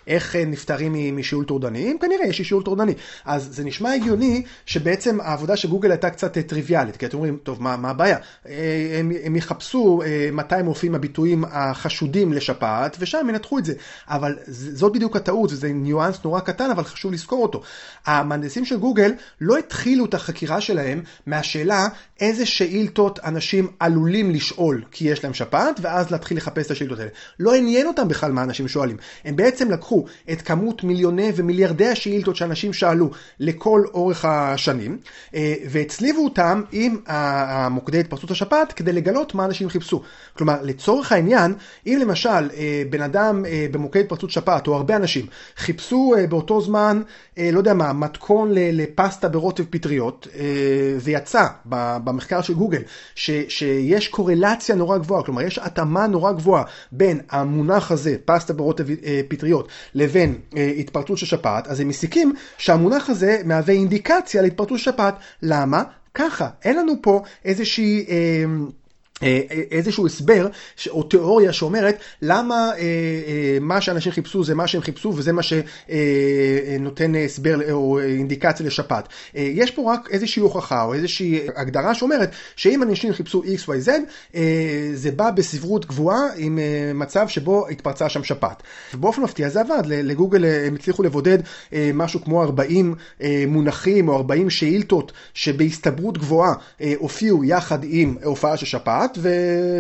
איך 0.06 0.36
נפטרים 0.36 1.16
משיעול 1.16 1.44
טורדני? 1.44 1.94
כנראה 2.00 2.26
יש 2.26 2.42
שיעול 2.42 2.62
טורדני. 2.62 2.94
אז 3.24 3.48
זה 3.52 3.64
נשמע 3.64 3.92
הגיוני 3.92 4.42
שבעצם 4.66 5.20
העבודה 5.20 5.56
של 5.56 5.68
גוגל 5.68 5.90
הייתה 5.90 6.10
קצת 6.10 6.38
טריוויאלית, 6.38 6.96
כי 6.96 7.06
אתם 7.06 7.16
אומרים, 7.16 7.38
טוב, 7.42 7.62
מה, 7.62 7.76
מה 7.76 7.90
הבעיה? 7.90 8.18
הם, 8.44 9.12
הם 9.24 9.36
יחפשו 9.36 10.02
מתי 10.32 10.54
מופיעים 10.64 10.94
הביטויים 10.94 11.44
החשודים 11.50 12.32
לשפעת, 12.32 12.96
ושם 13.00 13.26
ינתחו 13.28 13.58
את 13.58 13.64
זה. 13.64 13.74
אבל 14.08 14.36
זאת 14.48 14.92
בדיוק 14.92 15.16
הטעות, 15.16 15.52
וזה 15.52 15.72
ניואנס 15.72 16.24
נורא 16.24 16.40
קטן, 16.40 16.70
אבל 16.70 16.84
חשוב 16.84 17.12
לזכור 17.12 17.42
אותו. 17.42 17.62
המהנדסים 18.06 18.64
של 18.64 18.78
גוגל 18.78 19.12
לא 19.40 19.58
התחילו 19.58 20.04
את 20.04 20.14
החקירה 20.14 20.60
שלהם 20.60 21.02
מהשאלה 21.26 21.88
איזה 22.20 22.46
שאילתות 22.46 23.18
אנשים 23.24 23.68
עלולים 23.80 24.30
לשאול 24.30 24.84
כי 24.90 25.12
יש 25.12 25.25
להם 25.25 25.35
שפעת, 25.35 25.81
ואז 25.83 26.11
להתחיל 26.11 26.37
לחפש 26.37 26.66
את 26.66 26.71
השאילתות 26.71 26.99
האלה. 26.99 27.11
לא 27.40 27.54
עניין 27.54 27.87
אותם 27.87 28.09
בכלל 28.09 28.33
מה 28.33 28.42
אנשים 28.42 28.69
שואלים. 28.69 28.97
הם 29.25 29.37
בעצם 29.37 29.71
לקחו 29.71 30.04
את 30.33 30.42
כמות 30.42 30.85
מיליוני 30.85 31.33
ומיליארדי 31.37 31.88
השאילתות 31.88 32.37
שאנשים 32.37 32.73
שאלו 32.73 33.11
לכל 33.40 33.85
אורך 33.95 34.25
השנים, 34.25 34.99
אה, 35.35 35.54
והצליבו 35.71 36.25
אותם 36.25 36.62
עם 36.73 36.97
המוקדי 37.07 38.00
התפרצות 38.00 38.31
השפעת 38.31 38.73
כדי 38.73 38.92
לגלות 38.92 39.35
מה 39.35 39.45
אנשים 39.45 39.69
חיפשו. 39.69 40.02
כלומר, 40.37 40.62
לצורך 40.62 41.12
העניין, 41.12 41.54
אם 41.87 41.99
למשל 42.00 42.28
אה, 42.28 42.83
בן 42.90 43.02
אדם 43.02 43.45
אה, 43.47 43.66
במוקד 43.73 44.00
התפרצות 44.00 44.31
שפעת, 44.31 44.66
או 44.66 44.75
הרבה 44.75 44.97
אנשים, 44.97 45.26
חיפשו 45.57 46.14
באותו 46.28 46.61
זמן, 46.61 47.02
לא 47.38 47.58
יודע 47.58 47.74
מה, 47.74 47.92
מתכון 47.92 48.48
לפסטה 48.52 49.28
ברוטב 49.28 49.64
פטריות, 49.70 50.28
ויצא 51.00 51.46
במחקר 52.04 52.42
של 52.42 52.54
גוגל 52.54 52.82
ש, 53.14 53.30
שיש 53.48 54.08
קורלציה 54.08 54.74
נורא 54.74 54.98
גבוהה, 54.98 55.22
כלומר 55.22 55.42
יש 55.42 55.58
התאמה 55.58 56.06
נורא 56.06 56.32
גבוהה 56.32 56.64
בין 56.92 57.20
המונח 57.30 57.90
הזה, 57.90 58.16
פסטה 58.24 58.52
ברוטב 58.52 58.86
פטריות, 59.28 59.68
לבין 59.94 60.38
התפרצות 60.78 61.18
של 61.18 61.26
שפעת, 61.26 61.66
אז 61.66 61.80
הם 61.80 61.88
מסיקים 61.88 62.32
שהמונח 62.58 63.10
הזה 63.10 63.42
מהווה 63.44 63.74
אינדיקציה 63.74 64.42
להתפרצות 64.42 64.78
של 64.78 64.84
שפעת. 64.84 65.14
למה? 65.42 65.82
ככה, 66.14 66.48
אין 66.64 66.76
לנו 66.76 66.92
פה 67.02 67.22
איזושהי... 67.44 68.06
אה, 68.08 68.14
אה, 68.14 68.44
איזשהו 69.70 70.06
הסבר 70.06 70.48
או 70.90 71.02
תיאוריה 71.02 71.52
שאומרת 71.52 71.98
למה 72.22 72.54
אה, 72.54 72.78
אה, 72.78 73.58
מה 73.60 73.80
שאנשים 73.80 74.12
חיפשו 74.12 74.44
זה 74.44 74.54
מה 74.54 74.66
שהם 74.66 74.82
חיפשו 74.82 75.12
וזה 75.16 75.32
מה 75.32 75.42
שנותן 75.42 77.12
הסבר 77.24 77.72
או 77.72 78.00
אינדיקציה 78.00 78.66
לשפעת. 78.66 79.08
יש 79.34 79.70
פה 79.70 79.92
רק 79.92 80.08
איזושהי 80.10 80.42
הוכחה 80.42 80.82
או 80.82 80.94
איזושהי 80.94 81.40
הגדרה 81.56 81.94
שאומרת 81.94 82.30
שאם 82.56 82.82
אנשים 82.82 83.12
חיפשו 83.12 83.42
XYZ 83.42 83.88
זה 84.94 85.10
בא 85.10 85.30
בסברות 85.30 85.86
גבוהה 85.86 86.22
עם 86.36 86.58
מצב 86.94 87.28
שבו 87.28 87.68
התפרצה 87.68 88.08
שם 88.08 88.24
שפעת. 88.24 88.62
באופן 88.94 89.22
מפתיע 89.22 89.48
זה 89.48 89.60
עבד, 89.60 89.82
לגוגל 89.86 90.44
הם 90.44 90.74
הצליחו 90.74 91.02
לבודד 91.02 91.38
משהו 91.94 92.24
כמו 92.24 92.42
40 92.42 92.94
מונחים 93.46 94.08
או 94.08 94.16
40 94.16 94.50
שאילתות 94.50 95.12
שבהסתברות 95.34 96.18
גבוהה 96.18 96.54
הופיעו 96.98 97.44
יחד 97.44 97.78
עם 97.82 98.16
הופעה 98.24 98.56
של 98.56 98.66
שפעת. 98.66 99.12
ו... 99.19 99.28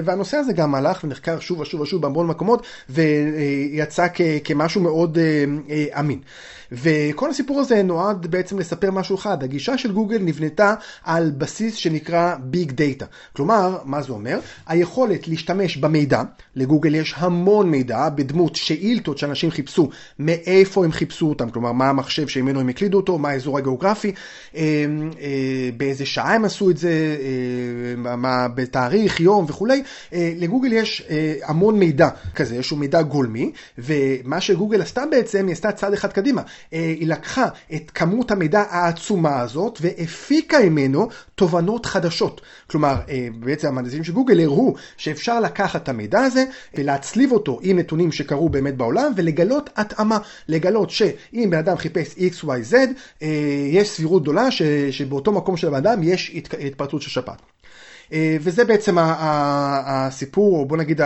והנושא 0.04 0.36
הזה 0.36 0.52
גם 0.52 0.74
הלך 0.74 1.04
ונחקר 1.04 1.40
שוב 1.40 1.60
ושוב 1.60 1.80
ושוב 1.80 2.02
בהמון 2.02 2.26
מקומות 2.26 2.66
ויצא 2.90 4.06
כ... 4.14 4.20
כמשהו 4.44 4.80
מאוד 4.80 5.18
אה, 5.18 5.44
אה, 5.70 6.00
אמין. 6.00 6.18
וכל 6.72 7.30
הסיפור 7.30 7.60
הזה 7.60 7.82
נועד 7.82 8.26
בעצם 8.26 8.58
לספר 8.58 8.90
משהו 8.90 9.16
אחד, 9.16 9.42
הגישה 9.42 9.78
של 9.78 9.92
גוגל 9.92 10.18
נבנתה 10.18 10.74
על 11.04 11.32
בסיס 11.38 11.74
שנקרא 11.74 12.34
ביג 12.40 12.72
דאטה. 12.72 13.06
כלומר, 13.32 13.78
מה 13.84 14.02
זה 14.02 14.12
אומר? 14.12 14.40
היכולת 14.66 15.28
להשתמש 15.28 15.76
במידע, 15.76 16.22
לגוגל 16.56 16.94
יש 16.94 17.14
המון 17.16 17.70
מידע 17.70 18.08
בדמות 18.08 18.56
שאילתות 18.56 19.18
שאנשים 19.18 19.50
חיפשו, 19.50 19.88
מאיפה 20.18 20.84
הם 20.84 20.92
חיפשו 20.92 21.28
אותם, 21.28 21.50
כלומר 21.50 21.72
מה 21.72 21.88
המחשב 21.88 22.28
שממנו 22.28 22.60
הם 22.60 22.68
הקלידו 22.68 22.96
אותו, 22.96 23.18
מה 23.18 23.28
האזור 23.28 23.58
הגיאוגרפי, 23.58 24.12
אה, 24.56 24.62
אה, 25.20 25.70
באיזה 25.76 26.06
שעה 26.06 26.34
הם 26.34 26.44
עשו 26.44 26.70
את 26.70 26.76
זה, 26.76 27.16
אה, 27.20 28.16
מה 28.16 28.48
בתאריך, 28.48 29.20
יום 29.20 29.44
וכולי. 29.48 29.82
לגוגל 30.12 30.72
יש 30.72 31.08
המון 31.44 31.78
מידע 31.78 32.08
כזה, 32.34 32.56
יש 32.56 32.72
מידע 32.72 33.02
גולמי, 33.02 33.52
ומה 33.78 34.40
שגוגל 34.40 34.82
עשתה 34.82 35.04
בעצם, 35.10 35.46
היא 35.46 35.52
עשתה 35.52 35.72
צעד 35.72 35.92
אחד 35.92 36.12
קדימה. 36.12 36.42
אה, 36.72 36.78
היא 36.78 37.08
לקחה 37.08 37.46
את 37.74 37.90
כמות 37.94 38.30
המידע 38.30 38.64
העצומה 38.70 39.40
הזאת 39.40 39.78
והפיקה 39.82 40.58
ממנו 40.60 41.08
תובנות 41.34 41.86
חדשות. 41.86 42.40
כלומר, 42.70 42.96
אה, 43.08 43.28
בעצם 43.40 43.68
המהנדסים 43.68 44.04
של 44.04 44.12
גוגל 44.12 44.40
הראו 44.40 44.74
שאפשר 44.96 45.40
לקחת 45.40 45.82
את 45.82 45.88
המידע 45.88 46.20
הזה 46.20 46.44
ולהצליב 46.74 47.32
אותו 47.32 47.58
עם 47.62 47.78
נתונים 47.78 48.12
שקרו 48.12 48.48
באמת 48.48 48.76
בעולם 48.76 49.12
ולגלות 49.16 49.70
התאמה, 49.76 50.18
לגלות 50.48 50.90
שאם 50.90 51.48
בן 51.50 51.58
אדם 51.58 51.76
חיפש 51.76 52.14
XYZ, 52.14 52.74
אה, 53.22 53.28
יש 53.70 53.90
סבירות 53.90 54.22
גדולה 54.22 54.50
שבאותו 54.90 55.32
מקום 55.32 55.56
של 55.56 55.66
הבן 55.66 55.76
אדם 55.76 56.02
יש 56.02 56.32
התפרצות 56.60 57.02
של 57.02 57.10
שפעת. 57.10 57.42
וזה 58.40 58.64
בעצם 58.64 58.96
הסיפור, 58.98 60.58
או 60.58 60.66
בוא 60.66 60.76
נגיד 60.76 61.00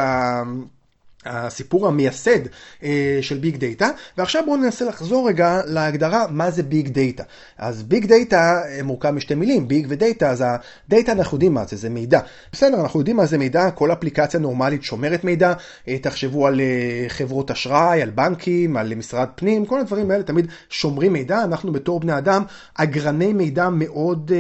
הסיפור 1.26 1.88
המייסד 1.88 2.40
אה, 2.82 3.18
של 3.20 3.38
big 3.38 3.56
data, 3.56 3.88
ועכשיו 4.18 4.42
בואו 4.46 4.56
ננסה 4.56 4.84
לחזור 4.84 5.28
רגע 5.28 5.60
להגדרה 5.66 6.26
מה 6.30 6.50
זה 6.50 6.62
big 6.62 6.88
data. 6.88 7.22
אז 7.58 7.82
big 7.82 8.06
data 8.06 8.62
מורכב 8.84 9.10
משתי 9.10 9.34
מילים, 9.34 9.68
big 9.68 9.86
ו 9.88 9.95
data, 9.95 10.30
אז 10.30 10.44
ה 10.46 10.59
data 10.59 11.12
אנחנו 11.12 11.34
יודעים 11.36 11.54
מה 11.54 11.64
זה, 11.64 11.76
זה 11.76 11.90
מידע. 11.90 12.20
בסדר, 12.52 12.80
אנחנו 12.80 13.00
יודעים 13.00 13.16
מה 13.16 13.26
זה 13.26 13.38
מידע, 13.38 13.70
כל 13.70 13.92
אפליקציה 13.92 14.40
נורמלית 14.40 14.82
שומרת 14.82 15.24
מידע, 15.24 15.52
אה, 15.88 15.98
תחשבו 15.98 16.46
על 16.46 16.60
חברות 17.08 17.50
אשראי, 17.50 18.02
על 18.02 18.10
בנקים, 18.10 18.76
על 18.76 18.94
משרד 18.94 19.28
פנים, 19.34 19.66
כל 19.66 19.80
הדברים 19.80 20.10
האלה 20.10 20.22
תמיד 20.22 20.46
שומרים 20.70 21.12
מידע, 21.12 21.44
אנחנו 21.44 21.72
בתור 21.72 22.00
בני 22.00 22.18
אדם 22.18 22.42
אגרני 22.74 23.32
מידע 23.32 23.68
מאוד 23.68 24.32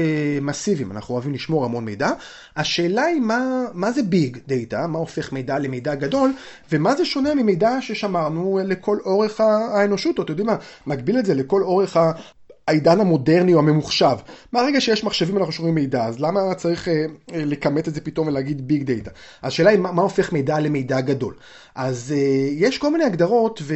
מסיביים, 0.42 0.92
אנחנו 0.92 1.14
אוהבים 1.14 1.34
לשמור 1.34 1.64
המון 1.64 1.84
מידע. 1.84 2.10
השאלה 2.56 3.02
היא 3.02 3.20
מה, 3.20 3.64
מה 3.72 3.92
זה 3.92 4.02
big 4.02 4.38
data, 4.46 4.86
מה 4.86 4.98
הופך 4.98 5.32
מידע 5.32 5.58
למידע 5.58 5.94
גדול, 5.94 6.32
ומה 6.76 6.96
זה 6.96 7.04
שונה 7.04 7.34
ממידע 7.34 7.76
ששמרנו 7.80 8.60
לכל 8.64 8.98
אורך 9.04 9.40
האנושות, 9.40 10.18
או 10.18 10.22
אתם 10.22 10.32
יודעים 10.32 10.46
מה, 10.46 10.56
מקביל 10.86 11.18
את 11.18 11.26
זה 11.26 11.34
לכל 11.34 11.62
אורך 11.62 11.96
העידן 12.68 13.00
המודרני 13.00 13.54
או 13.54 13.58
הממוחשב. 13.58 14.16
מהרגע 14.52 14.80
שיש 14.80 15.04
מחשבים 15.04 15.38
אנחנו 15.38 15.52
שומרים 15.52 15.74
מידע, 15.74 16.04
אז 16.04 16.20
למה 16.20 16.54
צריך 16.54 16.88
אה, 16.88 17.04
לכמת 17.32 17.88
את 17.88 17.94
זה 17.94 18.00
פתאום 18.00 18.28
ולהגיד 18.28 18.68
big 18.68 18.82
data? 18.82 19.10
השאלה 19.42 19.70
היא 19.70 19.78
מה, 19.78 19.92
מה 19.92 20.02
הופך 20.02 20.32
מידע 20.32 20.60
למידע 20.60 21.00
גדול. 21.00 21.34
אז 21.74 22.14
אה, 22.16 22.48
יש 22.52 22.78
כל 22.78 22.92
מיני 22.92 23.04
הגדרות 23.04 23.60
ו... 23.62 23.74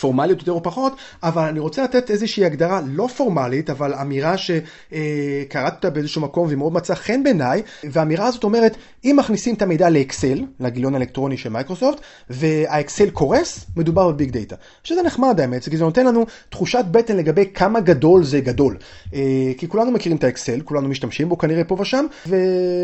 פורמליות 0.00 0.38
יותר 0.38 0.52
או 0.52 0.62
פחות, 0.62 0.96
אבל 1.22 1.42
אני 1.42 1.58
רוצה 1.58 1.84
לתת 1.84 2.10
איזושהי 2.10 2.44
הגדרה 2.44 2.80
לא 2.86 3.06
פורמלית, 3.06 3.70
אבל 3.70 3.94
אמירה 3.94 4.34
שקראתי 4.36 5.76
אותה 5.76 5.90
באיזשהו 5.90 6.20
מקום 6.20 6.46
והיא 6.46 6.58
מאוד 6.58 6.72
מצאה 6.72 6.96
חן 6.96 7.22
בעיניי, 7.22 7.62
והאמירה 7.84 8.26
הזאת 8.26 8.44
אומרת, 8.44 8.76
אם 9.04 9.16
מכניסים 9.18 9.54
את 9.54 9.62
המידע 9.62 9.90
לאקסל, 9.90 10.44
לגיליון 10.60 10.94
האלקטרוני 10.94 11.36
של 11.36 11.48
מייקרוסופט, 11.48 12.00
והאקסל 12.30 13.10
קורס, 13.10 13.66
מדובר 13.76 14.10
ב 14.10 14.15
big 14.15 14.30
data. 14.30 14.56
שזה 14.84 15.02
נחמד 15.02 15.40
האמת, 15.40 15.68
כי 15.68 15.76
זה 15.76 15.84
נותן 15.84 16.06
לנו 16.06 16.26
תחושת 16.48 16.84
בטן 16.90 17.16
לגבי 17.16 17.44
כמה 17.54 17.80
גדול 17.80 18.24
זה 18.24 18.40
גדול. 18.40 18.76
אה, 19.14 19.52
כי 19.58 19.68
כולנו 19.68 19.90
מכירים 19.90 20.18
את 20.18 20.24
האקסל, 20.24 20.60
כולנו 20.60 20.88
משתמשים 20.88 21.28
בו 21.28 21.38
כנראה 21.38 21.64
פה 21.64 21.76
ושם, 21.78 22.06
ו... 22.26 22.36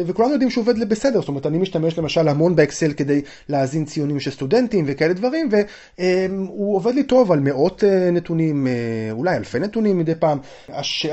וכולנו 0.06 0.32
יודעים 0.32 0.50
שהוא 0.50 0.62
עובד 0.62 0.88
בסדר, 0.88 1.20
זאת 1.20 1.28
אומרת, 1.28 1.46
אני 1.46 1.58
משתמש 1.58 1.98
למשל 1.98 2.28
המון 2.28 2.56
באקסל 2.56 2.92
כדי 2.92 3.20
להאזין 3.48 3.84
ציונים 3.84 4.20
של 4.20 4.30
סטודנטים 4.30 4.84
וכאלה 4.88 5.12
דברים, 5.12 5.48
והוא 5.98 6.76
עובד 6.76 6.95
לי 6.96 7.02
טוב 7.02 7.32
על 7.32 7.40
מאות 7.40 7.84
אה, 7.84 8.10
נתונים, 8.10 8.66
אה, 8.66 8.72
אולי 9.10 9.36
אלפי 9.36 9.58
נתונים 9.58 9.98
מדי 9.98 10.14
פעם. 10.14 10.38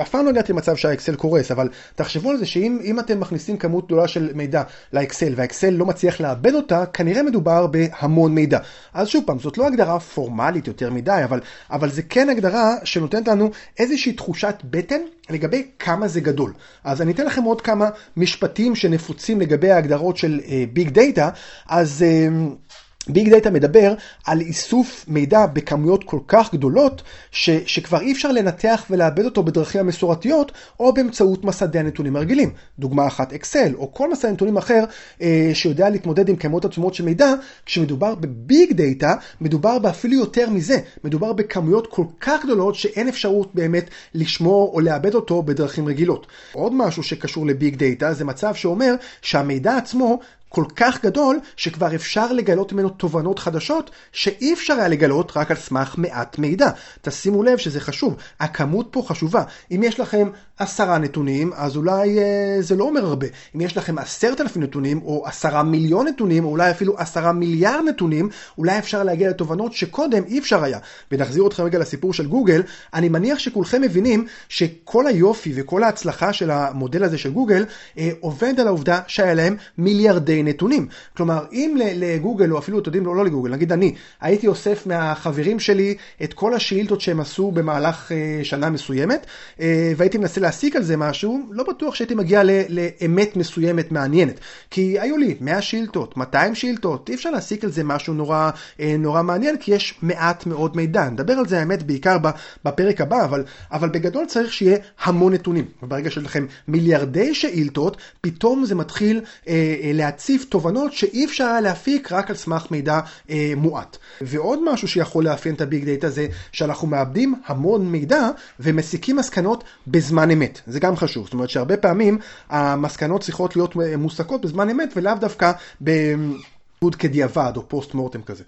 אף 0.02 0.10
פעם 0.10 0.25
לא 0.25 0.30
הגעתי 0.30 0.54
למצב 0.54 0.75
שהאקסל 0.75 1.16
קורס, 1.16 1.52
אבל 1.52 1.70
תחשבו 1.96 2.30
על 2.30 2.38
זה 2.38 2.46
שאם 2.46 3.00
אתם 3.00 3.20
מכניסים 3.20 3.58
כמות 3.58 3.86
גדולה 3.86 4.08
של 4.08 4.30
מידע 4.36 4.63
לאקסל 4.94 5.34
והאקסל 5.36 5.70
לא 5.70 5.86
מצליח 5.86 6.22
לאבד 6.22 6.54
אותה, 6.54 6.86
כנראה 6.86 7.24
מדובר 7.24 7.68
בהמון 7.68 8.36
מידע. 8.36 8.60
אז 8.94 9.08
שוב 9.08 9.24
פעם, 9.25 9.40
זאת 9.40 9.58
לא 9.58 9.68
הגדרה 9.68 10.00
פורמלית 10.00 10.68
יותר 10.68 10.92
מדי, 10.92 11.22
אבל, 11.24 11.40
אבל 11.72 11.90
זה 11.90 12.02
כן 12.02 12.30
הגדרה 12.30 12.75
שנותנת 12.84 13.28
לנו 13.28 13.52
איזושהי 13.80 14.13
תחושת 14.13 14.56
בטן 14.63 15.00
לגבי 15.30 15.68
כמה 15.80 16.08
זה 16.08 16.22
גדול. 16.22 16.54
אז 16.84 17.02
אני 17.02 17.12
אתן 17.12 17.25
לכם 17.25 17.44
עוד 17.44 17.62
כמה 17.62 17.90
משפטים 18.18 18.75
שנפוצים 18.75 19.42
לגבי 19.42 19.72
ההגדרות 19.72 20.18
של 20.18 20.40
big 20.74 20.88
uh, 20.88 20.92
data. 20.92 21.30
אז... 21.68 22.06
Uh, 22.06 22.74
big 23.08 23.30
data 23.30 23.50
מדבר 23.50 23.94
על 24.26 24.42
איסוף 24.42 25.06
מידע 25.08 25.46
בכמויות 25.46 26.04
כל 26.04 26.20
כך 26.28 26.54
גדולות, 26.54 27.02
ש, 27.32 27.50
שכבר 27.66 28.02
אי 28.02 28.12
אפשר 28.12 28.32
לנתח 28.32 28.86
ולעבד 28.90 29.26
אותו 29.26 29.44
בדרכים 29.44 29.82
המסורתיות, 29.82 30.52
או 30.80 30.94
באמצעות 30.94 31.46
מסדי 31.46 31.80
הנתונים 31.80 32.16
הרגילים. 32.16 32.52
דוגמה 32.80 33.08
אחת 33.08 33.34
אקסל, 33.34 33.74
או 33.76 33.94
כל 33.94 34.12
מסד 34.12 34.30
נתונים 34.30 34.58
אחר 34.58 34.84
אה, 35.22 35.52
שיודע 35.54 35.90
להתמודד 35.90 36.30
עם 36.30 36.36
כמויות 36.36 36.66
עצומות 36.66 36.94
של 36.94 37.06
מידע, 37.06 37.34
כשמדובר 37.66 38.16
ב 38.16 38.30
big 38.30 38.74
data, 38.74 39.16
מדובר 39.42 39.80
באפילו 39.80 40.14
יותר 40.14 40.50
מזה. 40.50 40.78
מדובר 41.04 41.34
בכמויות 41.34 41.88
כל 41.88 42.06
כך 42.22 42.44
גדולות 42.44 42.76
שאין 42.76 43.08
אפשרות 43.08 43.56
באמת 43.56 43.90
לשמור 44.14 44.72
או 44.74 44.80
לעבד 44.80 45.16
אותו 45.16 45.44
בדרכים 45.44 45.88
רגילות. 45.88 46.28
עוד 46.54 46.74
משהו 46.76 47.04
שקשור 47.04 47.46
לביג 47.46 47.76
דאטה 47.76 48.14
זה 48.14 48.26
מצב 48.26 48.56
שאומר 48.56 48.96
שהמידע 49.22 49.78
עצמו 49.78 50.20
כל 50.56 50.66
כך 50.76 51.04
גדול, 51.04 51.40
שכבר 51.56 51.96
אפשר 51.96 52.32
לגלות 52.32 52.74
ממנו 52.74 52.90
תובנות 52.90 53.40
חדשות, 53.40 53.92
שאי 54.12 54.54
אפשר 54.54 54.74
היה 54.74 54.88
לגלות 54.88 55.32
רק 55.36 55.52
על 55.52 55.58
סמך 55.58 55.96
מעט 55.98 56.38
מידע. 56.38 56.70
תשימו 57.02 57.44
לב 57.44 57.58
שזה 57.58 57.80
חשוב, 57.80 58.16
הכמות 58.40 58.88
פה 58.92 59.04
חשובה. 59.08 59.44
אם 59.72 59.82
יש 59.84 60.00
לכם 60.00 60.30
עשרה 60.58 60.98
נתונים, 60.98 61.52
אז 61.56 61.78
אולי 61.78 62.20
אה, 62.20 62.58
זה 62.60 62.76
לא 62.76 62.84
אומר 62.84 63.06
הרבה. 63.06 63.28
אם 63.56 63.62
יש 63.62 63.78
לכם 63.78 63.98
עשרת 63.98 64.42
אלפים 64.42 64.64
נתונים, 64.64 65.02
או 65.04 65.24
עשרה 65.28 65.64
מיליון 65.64 66.08
נתונים, 66.08 66.46
או 66.46 66.50
אולי 66.50 66.72
אפילו 66.72 66.98
עשרה 66.98 67.32
מיליארד 67.32 67.84
נתונים, 67.88 68.30
אולי 68.58 68.80
אפשר 68.80 69.04
להגיע 69.04 69.30
לתובנות 69.30 69.74
שקודם 69.74 70.24
אי 70.28 70.40
אפשר 70.40 70.64
היה. 70.64 70.80
ונחזיר 71.12 71.48
אתכם 71.48 71.64
רגע 71.64 71.80
לסיפור 71.80 72.14
של 72.14 72.28
גוגל, 72.28 72.64
אני 72.94 73.10
מניח 73.10 73.40
שכולכם 73.40 73.82
מבינים 73.82 74.28
שכל 74.50 75.08
היופי 75.08 75.54
וכל 75.56 75.84
ההצלחה 75.84 76.34
של 76.34 76.52
המודל 76.52 77.04
הזה 77.04 77.18
של 77.18 77.32
גוגל, 77.32 77.66
אה, 77.98 78.10
עובד 78.20 78.60
על 78.60 78.68
העובדה 78.68 79.00
שהיה 79.08 79.34
להם 79.34 79.56
מיליארדי 79.78 80.43
נתונים. 80.44 80.88
כלומר, 81.18 81.46
אם 81.52 81.78
לגוגל, 81.96 82.52
או 82.52 82.58
אפילו, 82.58 82.80
אתם 82.80 82.88
יודעים, 82.88 83.06
לא, 83.06 83.16
לא 83.16 83.26
לגוגל, 83.26 83.52
נגיד 83.52 83.72
אני, 83.72 83.94
הייתי 84.22 84.48
אוסף 84.48 84.88
מהחברים 84.88 85.60
שלי 85.60 85.96
את 86.24 86.34
כל 86.34 86.54
השאילתות 86.54 87.02
שהם 87.02 87.20
עשו 87.20 87.52
במהלך 87.52 88.12
אה, 88.12 88.40
שנה 88.44 88.70
מסוימת, 88.70 89.26
אה, 89.60 89.94
והייתי 89.98 90.18
מנסה 90.18 90.42
להסיק 90.42 90.76
על 90.76 90.84
זה 90.84 90.98
משהו, 90.98 91.40
לא 91.52 91.64
בטוח 91.64 91.96
שהייתי 91.96 92.16
מגיע 92.16 92.42
לאמת 92.70 93.36
מסוימת 93.36 93.92
מעניינת. 93.92 94.40
כי 94.70 95.00
היו 95.00 95.18
לי 95.18 95.36
100 95.42 95.62
שאילתות, 95.62 96.18
200 96.18 96.56
שאילתות, 96.56 97.10
אי 97.10 97.16
אפשר 97.16 97.32
להסיק 97.32 97.64
על 97.64 97.72
זה 97.72 97.84
משהו 97.84 98.14
נורא, 98.14 98.50
אה, 98.80 98.96
נורא 99.00 99.24
מעניין, 99.24 99.58
כי 99.58 99.74
יש 99.74 100.00
מעט 100.02 100.46
מאוד 100.46 100.76
מידע. 100.76 101.10
נדבר 101.10 101.34
על 101.34 101.48
זה 101.48 101.60
האמת 101.60 101.84
בעיקר 101.84 102.18
בפרק 102.66 103.02
הבא, 103.02 103.26
אבל, 103.26 103.44
אבל 103.72 103.90
בגדול 103.90 104.26
צריך 104.26 104.54
שיהיה 104.54 104.78
המון 105.04 105.34
נתונים. 105.34 105.66
וברגע 105.84 106.10
שיש 106.10 106.24
לכם 106.24 106.46
מיליארדי 106.68 107.36
שאילתות, 107.36 107.98
פתאום 108.22 108.66
זה 108.66 108.76
מתחיל 108.76 109.22
אה, 109.48 109.76
אה, 109.84 109.92
להציף 110.34 110.50
תובנות 110.50 110.94
שאי 110.94 111.25
אפשר 111.25 111.44
היה 111.44 111.62
להפיק 111.62 112.12
רק 112.12 112.30
על 112.30 112.36
סמך 112.36 112.68
מידע 112.72 113.00
אה, 113.30 113.54
מועט. 113.58 113.98
ועוד 114.22 114.60
משהו 114.72 114.88
שיכול 114.88 115.24
לאפיין 115.24 115.56
את 115.56 115.62
הביג 115.62 115.86
דאטה 115.86 116.10
זה 116.10 116.28
שאנחנו 116.52 116.88
מאבדים 116.88 117.36
המון 117.46 117.92
מידע 117.92 118.30
ומסיקים 118.60 119.16
מסקנות 119.16 119.63
בזמן 119.88 120.32
אמת. 120.32 120.62
זה 120.68 120.80
גם 120.80 120.96
חשוב. 120.96 121.25
זאת 121.25 121.34
אומרת 121.34 121.50
שהרבה 121.50 121.78
פעמים 121.78 122.18
המסקנות 122.50 123.22
צריכות 123.22 123.56
להיות 123.56 123.75
מוסקות 123.98 124.42
בזמן 124.42 124.70
אמת 124.70 124.94
ולאו 124.96 125.13
דווקא 125.20 125.52
בעבוד 125.82 126.96
בדיעבד 126.96 127.54
או 127.56 127.70
post 127.70 127.94
mortem 127.94 128.22
כזה. 128.22 128.44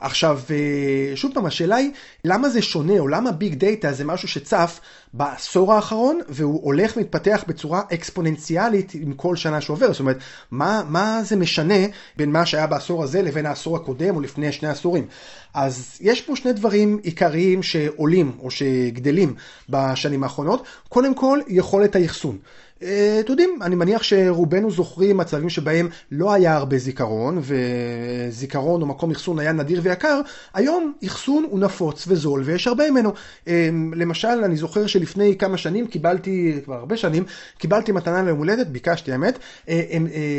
עכשיו, 0.00 0.40
אה, 0.50 1.16
שוב 1.16 1.32
פעם, 1.34 1.46
השאלה 1.46 1.76
היא, 1.76 1.90
למה 2.24 2.48
זה 2.48 2.62
שונה, 2.62 2.98
או 2.98 3.08
למה 3.08 3.32
big 3.32 3.54
data 3.54 3.92
זה 3.92 4.04
משהו 4.04 4.28
שצף 4.28 4.80
בעשור 5.14 5.72
האחרון, 5.72 6.20
והוא 6.28 6.64
הולך 6.64 6.96
ומתפתח 6.96 7.44
בצורה 7.46 7.82
אקספוננציאלית 7.94 8.92
עם 8.94 9.12
כל 9.12 9.36
שנה 9.36 9.60
שעובר? 9.60 9.92
זאת 9.92 10.00
אומרת, 10.00 10.18
מה, 10.50 10.82
מה 10.88 11.20
זה 11.24 11.36
משנה 11.36 11.86
בין 12.16 12.32
מה 12.32 12.46
שהיה 12.46 12.66
בעשור 12.66 13.04
הזה 13.04 13.22
לבין 13.22 13.46
העשור 13.46 13.76
הקודם, 13.76 14.16
או 14.16 14.20
לפני 14.20 14.52
שני 14.52 14.68
עשורים? 14.68 15.06
אז 15.54 15.98
יש 16.00 16.20
פה 16.20 16.36
שני 16.36 16.52
דברים 16.52 16.98
עיקריים 17.02 17.62
שעולים, 17.62 18.32
או 18.42 18.50
שגדלים 18.50 19.34
בשנים 19.68 20.22
האחרונות. 20.22 20.66
קודם 20.88 21.14
כל, 21.14 21.40
יכולת 21.48 21.96
האחסון. 21.96 22.38
אה, 22.82 23.16
אתם 23.20 23.32
יודעים, 23.32 23.58
אני 23.62 23.74
מניח 23.74 24.02
שרובנו 24.02 24.70
זוכרים 24.70 25.16
מצבים 25.16 25.50
שבהם 25.50 25.88
לא 26.10 26.32
היה 26.32 26.56
הרבה 26.56 26.78
זיכרון, 26.78 27.40
וזיכרון 27.42 28.82
או 28.82 28.86
מקום 28.86 29.10
אחסון 29.10 29.38
היה 29.38 29.52
נדיר 29.52 29.80
ויקר, 29.82 30.20
היום 30.54 30.92
אחסון 31.06 31.46
הוא 31.50 31.60
נפוץ 31.60 32.04
וזול 32.08 32.42
ויש 32.44 32.66
הרבה 32.66 32.90
ממנו. 32.90 33.12
אה, 33.48 33.68
למשל, 33.94 34.28
אני 34.28 34.56
זוכר 34.56 34.86
שלפני 34.86 35.36
כמה 35.38 35.58
שנים 35.58 35.86
קיבלתי, 35.86 36.60
כבר 36.64 36.74
הרבה 36.74 36.96
שנים, 36.96 37.24
קיבלתי 37.58 37.92
מתנה 37.92 38.22
ליום 38.22 38.38
הולדת, 38.38 38.66
ביקשתי 38.66 39.12
האמת, 39.12 39.38
אה, 39.68 39.82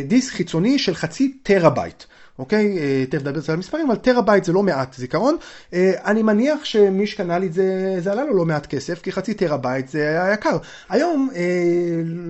דיסק 0.07 0.33
חיצוני 0.33 0.79
של 0.79 0.95
חצי 0.95 1.37
טראבייט. 1.43 2.03
אוקיי? 2.39 2.77
אה, 2.79 3.03
תכף 3.09 3.21
נדבר 3.21 3.39
על 3.47 3.53
המספרים, 3.53 3.91
אבל 3.91 3.99
טראבייט 3.99 4.43
זה 4.43 4.53
לא 4.53 4.63
מעט 4.63 4.93
זיכרון. 4.93 5.37
אה, 5.73 5.91
אני 6.05 6.23
מניח 6.23 6.65
שמי 6.65 7.07
שקנה 7.07 7.39
לי 7.39 7.47
את 7.47 7.53
זה, 7.53 7.95
זה 7.99 8.11
עלה 8.11 8.25
לו 8.25 8.33
לא 8.37 8.45
מעט 8.45 8.65
כסף, 8.65 9.01
כי 9.01 9.11
חצי 9.11 9.33
טראבייט 9.33 9.87
זה 9.89 9.99
היה 9.99 10.33
יקר. 10.33 10.57
היום, 10.89 11.29
אה, 11.35 11.43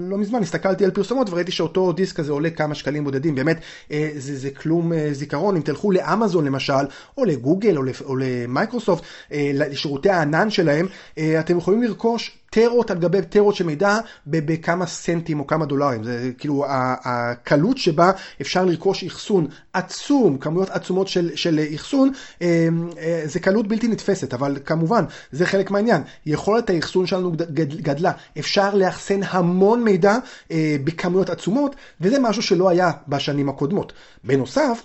לא 0.10 0.18
מזמן, 0.18 0.42
הסתכלתי 0.42 0.86
על 0.86 0.92
פרסומות 0.92 1.30
וראיתי 1.30 1.52
שאותו 1.52 1.92
דיסק 1.92 2.20
הזה 2.20 2.32
עולה 2.32 2.50
כמה 2.50 2.76
שקלים 2.76 3.04
בודדים. 3.04 3.36
באמת, 3.36 3.58
זה, 3.90 4.38
זה 4.38 4.50
כלום 4.50 4.92
זיכרון. 5.12 5.56
אם 5.56 5.62
תלכו 5.62 5.92
לאמזון 5.92 6.46
למשל, 6.46 6.74
או 7.18 7.26
לגוגל, 7.26 7.78
או 8.06 8.16
למייקרוסופט, 8.16 9.04
לשירותי 9.32 10.10
הענן 10.10 10.50
שלהם, 10.50 10.88
אתם 11.20 11.58
יכולים 11.58 11.84
לרכוש 11.84 12.40
טרות 12.58 12.92
על 12.92 12.98
גבי 12.98 13.22
טרות 13.22 13.56
של 13.56 13.66
מידע 13.66 13.98
בכמה 14.28 14.86
סנטים 14.86 15.40
או 15.40 15.48
כמה 15.48 15.66
דולרים. 15.66 16.04
זה 16.04 16.32
כאילו 16.38 16.66
הקלות 16.70 17.78
שבה 17.78 18.12
אפשר 18.42 18.66
לרכוש 18.66 19.04
אחסון 19.04 19.48
עצום, 19.74 20.38
כמויות 20.38 20.70
עצומות 20.70 21.08
של, 21.08 21.32
של 21.36 21.60
אחסון, 21.76 22.12
אה, 22.42 22.68
אה, 22.98 23.22
זה 23.26 23.40
קלות 23.40 23.68
בלתי 23.68 23.88
נתפסת, 23.88 24.34
אבל 24.34 24.58
כמובן, 24.66 25.06
זה 25.32 25.46
חלק 25.46 25.72
מהעניין. 25.72 26.02
יכולת 26.26 26.70
האחסון 26.70 27.06
שלנו 27.06 27.32
גדלה. 27.58 28.12
אפשר 28.40 28.76
לאחסן 28.76 29.20
המון 29.24 29.84
מידע 29.84 30.18
אה, 30.52 30.76
בכמויות 30.84 31.30
עצומות, 31.30 31.76
וזה 32.02 32.20
משהו 32.20 32.42
שלא 32.42 32.70
היה 32.70 32.92
בשנים 33.08 33.50
הקודמות. 33.50 33.94
בנוסף, 34.24 34.82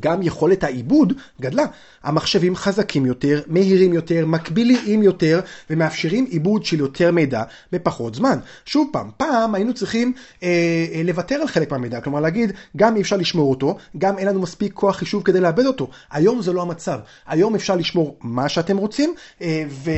גם 0.00 0.22
יכולת 0.22 0.64
העיבוד 0.64 1.12
גדלה. 1.40 1.64
המחשבים 2.02 2.56
חזקים 2.56 3.06
יותר, 3.06 3.40
מהירים 3.46 3.92
יותר, 3.92 4.26
מקביליים 4.26 5.02
יותר, 5.02 5.40
ומאפשרים 5.70 6.26
עיבוד 6.30 6.64
של 6.64 6.78
יותר 6.78 7.10
מידע 7.10 7.42
בפחות 7.72 8.14
זמן. 8.14 8.38
שוב 8.64 8.88
פעם, 8.92 9.10
פעם 9.16 9.54
היינו 9.54 9.74
צריכים 9.74 10.12
אה, 10.42 10.48
אה, 10.94 11.02
לוותר 11.04 11.34
על 11.34 11.48
חלק 11.48 11.70
מהמידע, 11.70 12.00
כלומר 12.00 12.20
להגיד, 12.20 12.52
גם 12.76 12.96
אי 12.96 13.00
אפשר 13.00 13.16
לשמור 13.16 13.50
אותו, 13.50 13.76
גם 13.98 14.18
אין 14.18 14.28
לנו 14.28 14.40
מספיק 14.40 14.72
כוח 14.72 14.96
חישוב 14.96 15.22
כדי 15.22 15.40
לאבד 15.40 15.66
אותו. 15.66 15.88
היום 16.10 16.42
זה 16.42 16.52
לא 16.52 16.62
המצב. 16.62 16.98
היום 17.26 17.54
אפשר 17.54 17.76
לשמור 17.76 18.16
מה 18.20 18.48
שאתם 18.48 18.76
רוצים, 18.76 19.14
אה, 19.42 19.64
ו, 19.68 19.90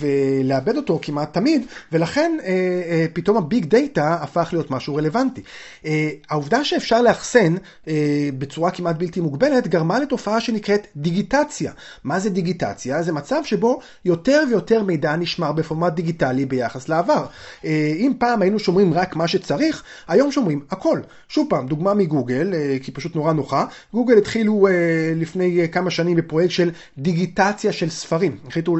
ולאבד 0.00 0.76
אותו 0.76 0.98
כמעט 1.02 1.34
תמיד, 1.34 1.66
ולכן 1.92 2.36
אה, 2.44 2.48
אה, 2.48 3.06
פתאום 3.12 3.36
הביג 3.36 3.64
דאטה 3.64 4.14
הפך 4.14 4.48
להיות 4.52 4.70
משהו 4.70 4.94
רלוונטי. 4.94 5.42
אה, 5.84 6.10
העובדה 6.30 6.64
שאפשר 6.64 7.02
לאחסן 7.02 7.54
אה, 7.88 8.28
בצורה 8.38 8.70
כמעט 8.70 8.96
בלתי 8.96 9.20
מוגבלת 9.22 9.68
גרמה 9.68 9.98
לתופעה 9.98 10.40
שנקראת 10.40 10.86
דיגיטציה. 10.96 11.72
מה 12.04 12.18
זה 12.18 12.30
דיגיטציה? 12.30 13.02
זה 13.02 13.12
מצב 13.12 13.40
שבו 13.44 13.78
יותר 14.04 14.42
ויותר 14.48 14.82
מידע 14.82 15.16
נשמר 15.16 15.52
בפורמט 15.52 15.92
דיגיטלי 15.92 16.46
ביחס 16.46 16.88
לעבר. 16.88 17.26
אה, 17.64 17.92
אם 17.96 18.12
פעם 18.18 18.42
היינו 18.42 18.58
שומרים 18.58 18.94
רק 18.94 19.16
מה 19.16 19.28
שצריך, 19.28 19.82
היום 20.08 20.32
שומרים 20.32 20.60
הכל. 20.70 21.00
שוב 21.28 21.46
פעם, 21.50 21.66
דוגמה 21.66 21.94
מגוגל, 21.94 22.54
אה, 22.54 22.76
כי 22.82 22.92
פשוט 22.92 23.16
נורא 23.16 23.32
נוחה, 23.32 23.64
גוגל 23.94 24.18
התחילו 24.18 24.66
אה, 24.66 24.72
לפני 25.16 25.68
כמה 25.72 25.90
שנים 25.90 26.16
בפרויקט 26.16 26.50
של 26.50 26.70
דיגיטציה 26.98 27.72
של 27.72 27.90
ספרים. 27.90 28.36
החליטו 28.48 28.76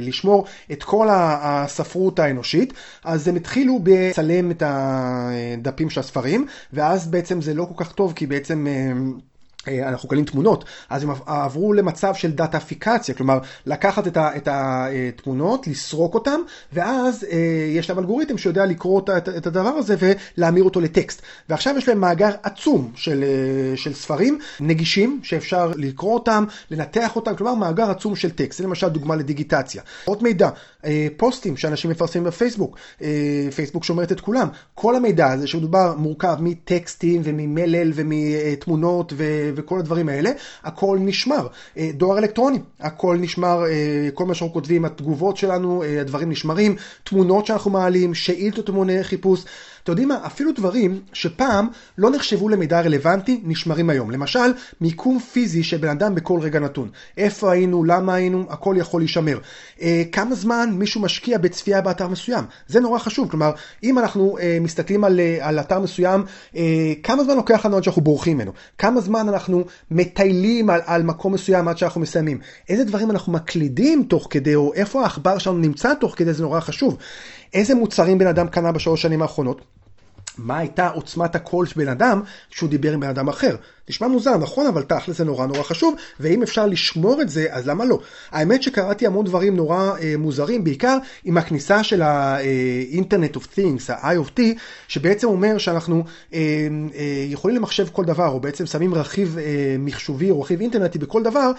לשמור 0.00 0.46
את 0.72 0.82
כל 0.82 1.08
הספרות 1.10 2.18
האנושית, 2.18 2.72
אז 3.04 3.28
הם 3.28 3.36
התחילו 3.36 3.80
בצלם 3.82 4.50
את 4.50 4.62
הדפים 4.66 5.90
של 5.90 6.00
הספרים, 6.00 6.46
ואז 6.72 7.06
בעצם 7.06 7.40
זה 7.40 7.54
לא 7.54 7.64
כל 7.74 7.84
כך 7.84 7.92
טוב, 7.92 8.12
כי 8.16 8.26
בעצם... 8.26 8.66
אה, 9.68 9.88
אנחנו 9.88 10.08
קלים 10.08 10.24
תמונות, 10.24 10.64
אז 10.90 11.02
הם 11.02 11.10
עברו 11.26 11.72
למצב 11.72 12.14
של 12.14 12.30
דאטאפיקציה, 12.30 13.14
כלומר 13.14 13.38
לקחת 13.66 14.06
את 14.16 14.48
התמונות, 14.50 15.66
לסרוק 15.66 16.14
אותם, 16.14 16.40
ואז 16.72 17.24
אה, 17.30 17.38
יש 17.68 17.88
להם 17.90 17.98
אלגוריתם 17.98 18.38
שיודע 18.38 18.66
לקרוא 18.66 19.00
את 19.36 19.46
הדבר 19.46 19.68
הזה 19.68 19.96
ולהמיר 19.98 20.64
אותו 20.64 20.80
לטקסט. 20.80 21.22
ועכשיו 21.48 21.74
יש 21.78 21.88
להם 21.88 22.00
מאגר 22.00 22.30
עצום 22.42 22.92
של, 22.94 23.24
אה, 23.24 23.76
של 23.76 23.94
ספרים 23.94 24.38
נגישים, 24.60 25.20
שאפשר 25.22 25.72
לקרוא 25.76 26.14
אותם, 26.14 26.44
לנתח 26.70 27.16
אותם, 27.16 27.36
כלומר 27.36 27.54
מאגר 27.54 27.90
עצום 27.90 28.16
של 28.16 28.30
טקסט. 28.30 28.58
זה 28.58 28.64
למשל 28.64 28.88
דוגמה 28.88 29.16
לדיגיטציה. 29.16 29.82
עוד 30.04 30.22
מידע, 30.22 30.48
פוסטים 31.16 31.56
שאנשים 31.56 31.90
מפרסמים 31.90 32.24
בפייסבוק, 32.24 32.78
פייסבוק 33.54 33.84
שומרת 33.84 34.12
את 34.12 34.20
כולם. 34.20 34.48
כל 34.74 34.96
המידע 34.96 35.32
הזה 35.32 35.46
שמדובר 35.46 35.94
מורכב 35.96 36.36
מטקסטים 36.40 37.20
וממלל 37.24 37.92
ומתמונות 37.94 39.12
ו... 39.16 39.24
וכל 39.56 39.78
הדברים 39.78 40.08
האלה, 40.08 40.30
הכל 40.64 40.98
נשמר. 41.00 41.46
אה, 41.78 41.90
דואר 41.94 42.18
אלקטרוני, 42.18 42.58
הכל 42.80 43.16
נשמר, 43.20 43.64
אה, 43.66 44.08
כל 44.14 44.24
מה 44.24 44.34
שאנחנו 44.34 44.54
כותבים, 44.54 44.84
התגובות 44.84 45.36
שלנו, 45.36 45.82
אה, 45.82 46.00
הדברים 46.00 46.30
נשמרים, 46.30 46.76
תמונות 47.04 47.46
שאנחנו 47.46 47.70
מעלים, 47.70 48.14
שאילתות 48.14 48.70
ומוני 48.70 49.04
חיפוש. 49.04 49.44
אתם 49.84 49.92
יודעים 49.92 50.08
מה? 50.08 50.18
אפילו 50.26 50.52
דברים 50.52 51.00
שפעם 51.12 51.68
לא 51.98 52.10
נחשבו 52.10 52.48
למידע 52.48 52.80
רלוונטי, 52.80 53.40
נשמרים 53.44 53.90
היום. 53.90 54.10
למשל, 54.10 54.52
מיקום 54.80 55.18
פיזי 55.18 55.62
של 55.62 55.76
בן 55.76 55.88
אדם 55.88 56.14
בכל 56.14 56.40
רגע 56.40 56.60
נתון. 56.60 56.88
איפה 57.16 57.52
היינו, 57.52 57.84
למה 57.84 58.14
היינו, 58.14 58.46
הכל 58.50 58.74
יכול 58.78 59.00
להישמר. 59.00 59.38
אה, 59.82 60.02
כמה 60.12 60.34
זמן 60.34 60.70
מישהו 60.72 61.00
משקיע 61.00 61.38
בצפייה 61.38 61.80
באתר 61.80 62.08
מסוים. 62.08 62.44
זה 62.68 62.80
נורא 62.80 62.98
חשוב. 62.98 63.30
כלומר, 63.30 63.52
אם 63.82 63.98
אנחנו 63.98 64.38
אה, 64.38 64.58
מסתכלים 64.60 65.04
על, 65.04 65.20
אה, 65.20 65.38
על 65.40 65.60
אתר 65.60 65.80
מסוים, 65.80 66.24
אה, 66.56 66.92
כמה 67.02 67.24
זמן 67.24 67.36
לוקח 67.36 67.66
לנו 67.66 67.76
עד 67.76 67.84
שאנחנו 67.84 68.02
בורחים 68.02 68.36
ממנו? 68.36 68.52
כמה 68.78 69.00
זמן 69.00 69.28
אנחנו 69.28 69.64
מטיילים 69.90 70.70
על, 70.70 70.80
על 70.86 71.02
מקום 71.02 71.32
מסוים 71.32 71.68
עד 71.68 71.78
שאנחנו 71.78 72.00
מסיימים? 72.00 72.38
איזה 72.68 72.84
דברים 72.84 73.10
אנחנו 73.10 73.32
מקלידים 73.32 74.04
תוך 74.04 74.26
כדי, 74.30 74.54
או 74.54 74.74
איפה 74.74 75.02
העכבר 75.02 75.38
שלנו 75.38 75.58
נמצא 75.58 75.94
תוך 75.94 76.14
כדי, 76.16 76.32
זה 76.32 76.42
נורא 76.42 76.60
חשוב. 76.60 76.96
איזה 77.54 77.74
מוצרים 77.74 78.18
בן 78.18 78.26
אדם 78.26 78.48
קנה 78.48 78.72
בשלוש 78.72 79.02
שנים 79.02 79.22
האחרונות? 79.22 79.60
מה 80.38 80.58
הייתה 80.58 80.88
עוצמת 80.88 81.34
הקול 81.34 81.66
של 81.66 81.80
בן 81.80 81.88
אדם 81.88 82.22
כשהוא 82.50 82.70
דיבר 82.70 82.92
עם 82.92 83.00
בן 83.00 83.08
אדם 83.08 83.28
אחר. 83.28 83.56
נשמע 83.90 84.08
מוזר, 84.08 84.36
נכון? 84.36 84.66
אבל 84.66 84.82
תכל'ס 84.82 85.18
זה 85.18 85.24
נורא 85.24 85.46
נורא 85.46 85.62
חשוב, 85.62 85.94
ואם 86.20 86.42
אפשר 86.42 86.66
לשמור 86.66 87.22
את 87.22 87.28
זה, 87.28 87.46
אז 87.50 87.68
למה 87.68 87.84
לא? 87.84 87.98
האמת 88.30 88.62
שקראתי 88.62 89.06
המון 89.06 89.24
דברים 89.24 89.56
נורא 89.56 89.92
אה, 90.02 90.14
מוזרים, 90.18 90.64
בעיקר 90.64 90.98
עם 91.24 91.38
הכניסה 91.38 91.84
של 91.84 92.02
ה-Internet 92.02 93.36
of 93.36 93.58
Things, 93.58 93.92
ה-IoT, 93.92 94.40
שבעצם 94.88 95.26
אומר 95.26 95.58
שאנחנו 95.58 96.04
אה, 96.34 96.40
אה, 96.94 97.26
יכולים 97.28 97.56
למחשב 97.56 97.86
כל 97.92 98.04
דבר, 98.04 98.28
או 98.28 98.40
בעצם 98.40 98.66
שמים 98.66 98.94
רכיב 98.94 99.38
אה, 99.38 99.76
מחשובי 99.78 100.30
או 100.30 100.40
רכיב 100.40 100.60
אינטרנטי 100.60 100.98
בכל 100.98 101.22
דבר, 101.22 101.50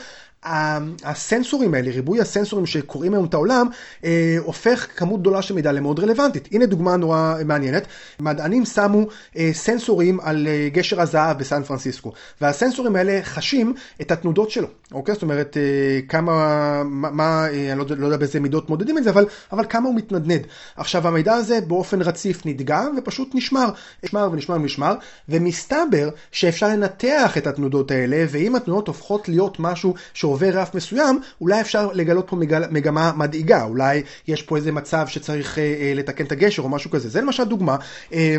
הסנסורים 1.03 1.73
האלה, 1.73 1.91
ריבוי 1.91 2.21
הסנסורים 2.21 2.65
שקוראים 2.65 3.13
היום 3.13 3.25
את 3.25 3.33
העולם, 3.33 3.67
אה, 4.03 4.37
הופך 4.43 4.87
כמות 4.95 5.21
גדולה 5.21 5.41
של 5.41 5.53
מידע 5.53 5.71
למאוד 5.71 5.99
רלוונטית. 5.99 6.47
הנה 6.51 6.65
דוגמה 6.65 6.95
נורא 6.97 7.35
מעניינת. 7.45 7.87
מדענים 8.19 8.65
שמו 8.65 9.07
אה, 9.37 9.49
סנסורים 9.53 10.19
על 10.19 10.47
אה, 10.47 10.69
גשר 10.71 11.01
הזהב 11.01 11.37
בסן 11.37 11.63
פרנסיסקו, 11.63 12.13
והסנסורים 12.41 12.95
האלה 12.95 13.19
חשים 13.23 13.73
את 14.01 14.11
התנודות 14.11 14.51
שלו, 14.51 14.67
אוקיי? 14.91 15.13
זאת 15.13 15.23
אומרת, 15.23 15.57
אה, 15.57 15.99
כמה, 16.07 16.83
מה, 16.83 17.11
מה 17.11 17.47
אה, 17.47 17.71
אני 17.71 17.79
לא, 17.79 17.85
לא 17.97 18.05
יודע 18.05 18.17
באיזה 18.17 18.39
מידות 18.39 18.69
מודדים 18.69 18.97
את 18.97 19.03
זה, 19.03 19.09
אבל, 19.09 19.25
אבל 19.51 19.65
כמה 19.69 19.87
הוא 19.87 19.95
מתנדנד. 19.95 20.41
עכשיו, 20.75 21.07
המידע 21.07 21.33
הזה 21.33 21.59
באופן 21.67 22.01
רציף 22.01 22.45
נדגם 22.45 22.95
ופשוט 22.97 23.29
נשמר. 23.33 23.69
נשמר 24.03 24.29
ונשמר 24.31 24.55
ונשמר, 24.55 24.95
ומסתבר 25.29 26.09
שאפשר 26.31 26.67
לנתח 26.67 27.37
את 27.37 27.47
התנודות 27.47 27.91
האלה, 27.91 28.25
ואם 28.29 28.55
התנודות 28.55 28.87
הופכות 28.87 29.29
להיות 29.29 29.59
משהו 29.59 29.93
שעובר 30.13 30.49
רף 30.49 30.75
מסוים, 30.75 31.19
אולי 31.41 31.61
אפשר 31.61 31.91
לגלות 31.93 32.27
פה 32.29 32.35
מגל, 32.35 32.63
מגמה 32.71 33.11
מדאיגה, 33.15 33.63
אולי 33.63 34.03
יש 34.27 34.41
פה 34.41 34.57
איזה 34.57 34.71
מצב 34.71 35.07
שצריך 35.07 35.59
אה, 35.59 35.63
אה, 35.63 35.93
לתקן 35.95 36.25
את 36.25 36.31
הגשר 36.31 36.63
או 36.63 36.69
משהו 36.69 36.91
כזה. 36.91 37.09
זה 37.09 37.21
למשל 37.21 37.43
דוגמה 37.43 37.75
אה, 38.13 38.35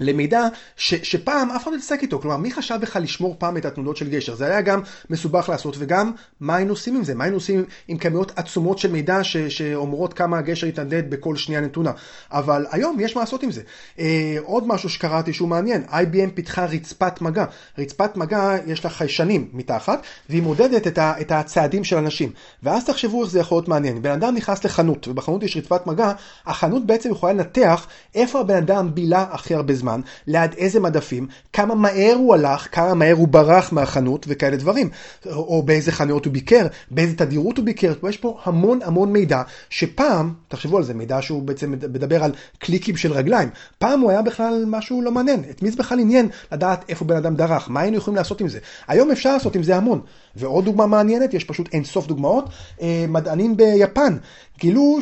למידע 0.00 0.48
ש, 0.76 0.94
שפעם 0.94 1.50
אף 1.50 1.62
אחד 1.62 1.70
לא 1.70 1.76
התעסק 1.76 2.02
איתו, 2.02 2.20
כלומר 2.20 2.36
מי 2.36 2.52
חשב 2.52 2.78
בכלל 2.92 3.02
לשמור 3.02 3.36
פעם 3.38 3.56
את 3.56 3.64
התנודות 3.64 3.96
של 3.96 4.08
גשר? 4.08 4.34
זה 4.34 4.46
היה 4.46 4.60
גם 4.60 4.80
מסובך 5.10 5.48
לעשות, 5.48 5.76
וגם 5.78 6.12
מה 6.40 6.56
היינו 6.56 6.72
עושים 6.72 6.96
עם 6.96 7.04
זה? 7.04 7.14
מה 7.14 7.24
היינו 7.24 7.36
עושים 7.36 7.64
עם 7.88 7.98
כמויות 7.98 8.32
עצומות 8.36 8.78
של 8.78 8.92
מידע 8.92 9.24
ש, 9.24 9.36
שאומרות 9.36 10.14
כמה 10.14 10.38
הגשר 10.38 10.66
יתנדד 10.66 11.10
בכל 11.10 11.36
שנייה 11.36 11.60
נתונה? 11.60 11.92
אבל 12.30 12.66
היום 12.70 13.00
יש 13.00 13.16
מה 13.16 13.22
לעשות 13.22 13.42
עם 13.42 13.50
זה. 13.50 13.62
אה, 13.98 14.36
עוד 14.44 14.66
משהו 14.66 14.88
שקראתי 14.88 15.32
שהוא 15.32 15.48
מעניין, 15.48 15.84
IBM 15.88 16.30
פיתחה 16.34 16.64
רצפת 16.64 17.20
מגע. 17.20 17.44
רצפת 17.78 18.16
מגע 18.16 18.56
יש 18.66 18.84
לה 18.84 18.90
חיישנים 18.90 19.48
מתחת, 19.52 20.02
והיא 20.28 20.42
מודדת 20.42 20.86
את, 20.86 20.98
ה, 20.98 21.20
את 21.20 21.32
הצעדים 21.32 21.84
של 21.84 21.96
אנשים. 21.96 22.32
ואז 22.62 22.84
תחשבו 22.84 23.22
איך 23.22 23.30
זה 23.30 23.40
יכול 23.40 23.56
להיות 23.56 23.68
מעניין. 23.68 24.02
בן 24.02 24.10
אדם 24.10 24.34
נכנס 24.34 24.64
לחנות, 24.64 25.08
ובחנות 25.08 25.42
יש 25.42 25.56
רצפת 25.56 25.86
מגע, 25.86 26.12
החנות 26.46 26.86
בעצם 26.86 27.10
יכולה 27.10 27.32
לנתח 27.32 27.86
איפה 28.14 28.40
הבן 28.40 28.56
אדם 28.56 28.94
בילה 28.94 29.26
הכי 29.30 29.54
הרבה 29.54 29.74
זמן, 29.74 30.00
ליד 30.26 30.54
איזה 30.56 30.80
מדפים, 30.80 31.26
כמה 31.52 31.74
מהר 31.74 32.14
הוא 32.14 32.34
הלך, 32.34 32.68
כמה 32.72 32.81
מהר 32.94 33.14
הוא 33.14 33.28
ברח 33.28 33.72
מהחנות 33.72 34.26
וכאלה 34.28 34.56
דברים. 34.56 34.90
או 35.26 35.62
באיזה 35.62 35.92
חנויות 35.92 36.24
הוא 36.24 36.32
ביקר, 36.32 36.66
באיזה 36.90 37.16
תדירות 37.16 37.56
הוא 37.56 37.64
ביקר. 37.64 37.92
יש 38.08 38.16
פה 38.16 38.38
המון 38.44 38.78
המון 38.84 39.12
מידע, 39.12 39.42
שפעם, 39.70 40.32
תחשבו 40.48 40.76
על 40.76 40.82
זה, 40.82 40.94
מידע 40.94 41.22
שהוא 41.22 41.42
בעצם 41.42 41.70
מדבר 41.70 42.24
על 42.24 42.32
קליקים 42.58 42.96
של 42.96 43.12
רגליים. 43.12 43.48
פעם 43.78 44.00
הוא 44.00 44.10
היה 44.10 44.22
בכלל 44.22 44.64
משהו 44.66 45.02
לא 45.02 45.10
מעניין. 45.10 45.42
את 45.50 45.62
מי 45.62 45.70
זה 45.70 45.76
בכלל 45.76 46.00
עניין 46.00 46.28
לדעת 46.52 46.84
איפה 46.88 47.04
בן 47.04 47.16
אדם 47.16 47.36
דרך? 47.36 47.70
מה 47.70 47.80
היינו 47.80 47.96
יכולים 47.96 48.16
לעשות 48.16 48.40
עם 48.40 48.48
זה? 48.48 48.58
היום 48.88 49.10
אפשר 49.10 49.32
לעשות 49.32 49.56
עם 49.56 49.62
זה 49.62 49.76
המון. 49.76 50.00
ועוד 50.36 50.64
דוגמה 50.64 50.86
מעניינת, 50.86 51.34
יש 51.34 51.44
פשוט 51.44 51.68
אין 51.72 51.84
סוף 51.84 52.06
דוגמאות, 52.06 52.48
אה, 52.82 53.04
מדענים 53.08 53.56
ביפן 53.56 54.16
גילו 54.58 54.98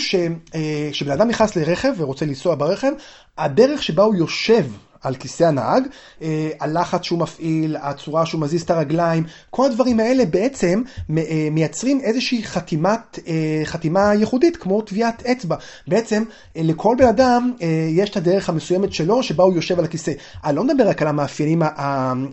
שבן 0.92 1.10
אדם 1.12 1.28
נכנס 1.28 1.56
לרכב 1.56 1.92
ורוצה 1.96 2.26
לנסוע 2.26 2.54
ברכב, 2.54 2.92
הדרך 3.38 3.82
שבה 3.82 4.02
הוא 4.02 4.14
יושב 4.14 4.64
על 5.02 5.14
כיסא 5.14 5.44
הנהג, 5.44 5.82
אה, 6.22 6.50
הלחץ 6.60 7.02
שהוא 7.02 7.18
מפעיל, 7.18 7.76
הצורה 7.80 8.26
שהוא 8.26 8.40
מזיז 8.40 8.62
את 8.62 8.70
הרגליים, 8.70 9.24
כל 9.50 9.66
הדברים 9.66 10.00
האלה 10.00 10.24
בעצם 10.24 10.82
אה, 11.18 11.48
מייצרים 11.50 12.00
איזושהי 12.00 12.44
חתימת, 12.44 13.18
אה, 13.26 13.62
חתימה 13.64 14.14
ייחודית, 14.14 14.56
כמו 14.56 14.82
טביעת 14.82 15.26
אצבע. 15.26 15.56
בעצם 15.86 16.22
לכל 16.56 16.96
בן 16.98 17.06
אדם 17.06 17.52
יש 17.90 18.10
את 18.10 18.16
הדרך 18.16 18.48
המסוימת 18.48 18.92
שלו, 18.92 19.22
שבה 19.22 19.44
הוא 19.44 19.54
יושב 19.54 19.78
על 19.78 19.84
הכיסא. 19.84 20.12
אני 20.44 20.56
לא 20.56 20.64
מדבר 20.64 20.88
רק 20.88 21.02
על 21.02 21.08
המאפיינים 21.08 21.62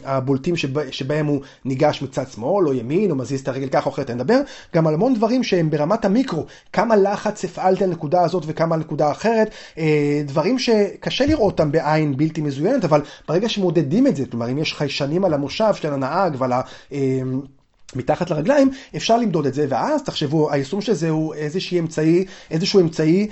הבולטים 0.06 0.56
שבהם 0.92 1.26
הוא 1.26 1.42
ניגש 1.66 2.02
מצד 2.02 2.28
שמאל 2.28 2.68
או 2.68 2.74
ימין, 2.74 3.12
או 3.12 3.16
מזיז 3.16 3.42
את 3.42 3.48
הרגל 3.48 3.68
ככה 3.68 3.86
או 3.86 3.94
אחרת, 3.94 4.10
אני 4.10 4.16
מדבר 4.16 4.40
גם 4.76 4.88
על 4.88 4.94
המון 4.94 5.14
דברים 5.14 5.44
שהם 5.44 5.70
ברמת 5.70 6.06
המיקרו, 6.06 6.46
כמה 6.74 6.96
לחץ 6.96 7.46
הפעלת 7.46 7.82
על 7.82 7.90
נקודה 7.90 8.22
הזאת 8.22 8.44
וכמה 8.48 8.76
על 8.76 8.82
נקודה 8.82 9.12
אחרת, 9.12 9.50
דברים 10.26 10.60
שקשה 10.60 11.26
לראות 11.26 11.52
אותם 11.52 11.72
בעין 11.72 12.18
בלתי 12.18 12.42
מזוהה. 12.42 12.57
מצוינת, 12.62 12.84
אבל 12.86 13.02
ברגע 13.28 13.50
שמודדים 13.50 14.08
את 14.08 14.15
זה, 14.15 14.26
כלומר 14.32 14.52
אם 14.52 14.58
יש 14.58 14.74
חיישנים 14.74 15.26
על 15.26 15.34
המושב 15.34 15.74
של 15.74 15.93
הנהג 15.93 16.36
ועל 16.38 16.52
ה... 16.54 16.62
מתחת 17.95 18.30
לרגליים, 18.30 18.69
אפשר 18.95 19.17
למדוד 19.17 19.45
את 19.45 19.54
זה, 19.54 19.65
ואז 19.69 20.04
תחשבו, 20.04 20.52
היישום 20.52 20.82
של 20.82 20.93
זה 20.93 21.10
הוא 21.10 21.34
איזשהו 21.34 21.80
אמצעי, 21.80 22.26
איזשהו 22.52 22.80
אמצעי 22.80 23.28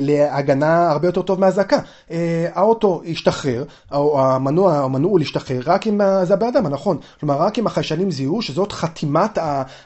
להגנה 0.00 0.90
הרבה 0.90 1.08
יותר 1.08 1.22
טוב 1.22 1.40
מהזעקה. 1.40 1.78
אה, 2.10 2.48
האוטו 2.54 3.02
ישתחרר, 3.04 3.64
או 3.92 4.20
המנוע, 4.20 4.76
המנוע 4.76 5.10
הוא 5.10 5.18
להשתחרר 5.18 5.60
רק 5.66 5.86
אם 5.86 6.00
זה 6.24 6.34
הבן 6.34 6.46
אדם, 6.46 6.66
נכון. 6.66 6.98
כלומר, 7.20 7.34
רק 7.34 7.58
אם 7.58 7.66
החיישנים 7.66 8.10
זיהו 8.10 8.42
שזאת 8.42 8.72
חתימת 8.72 9.38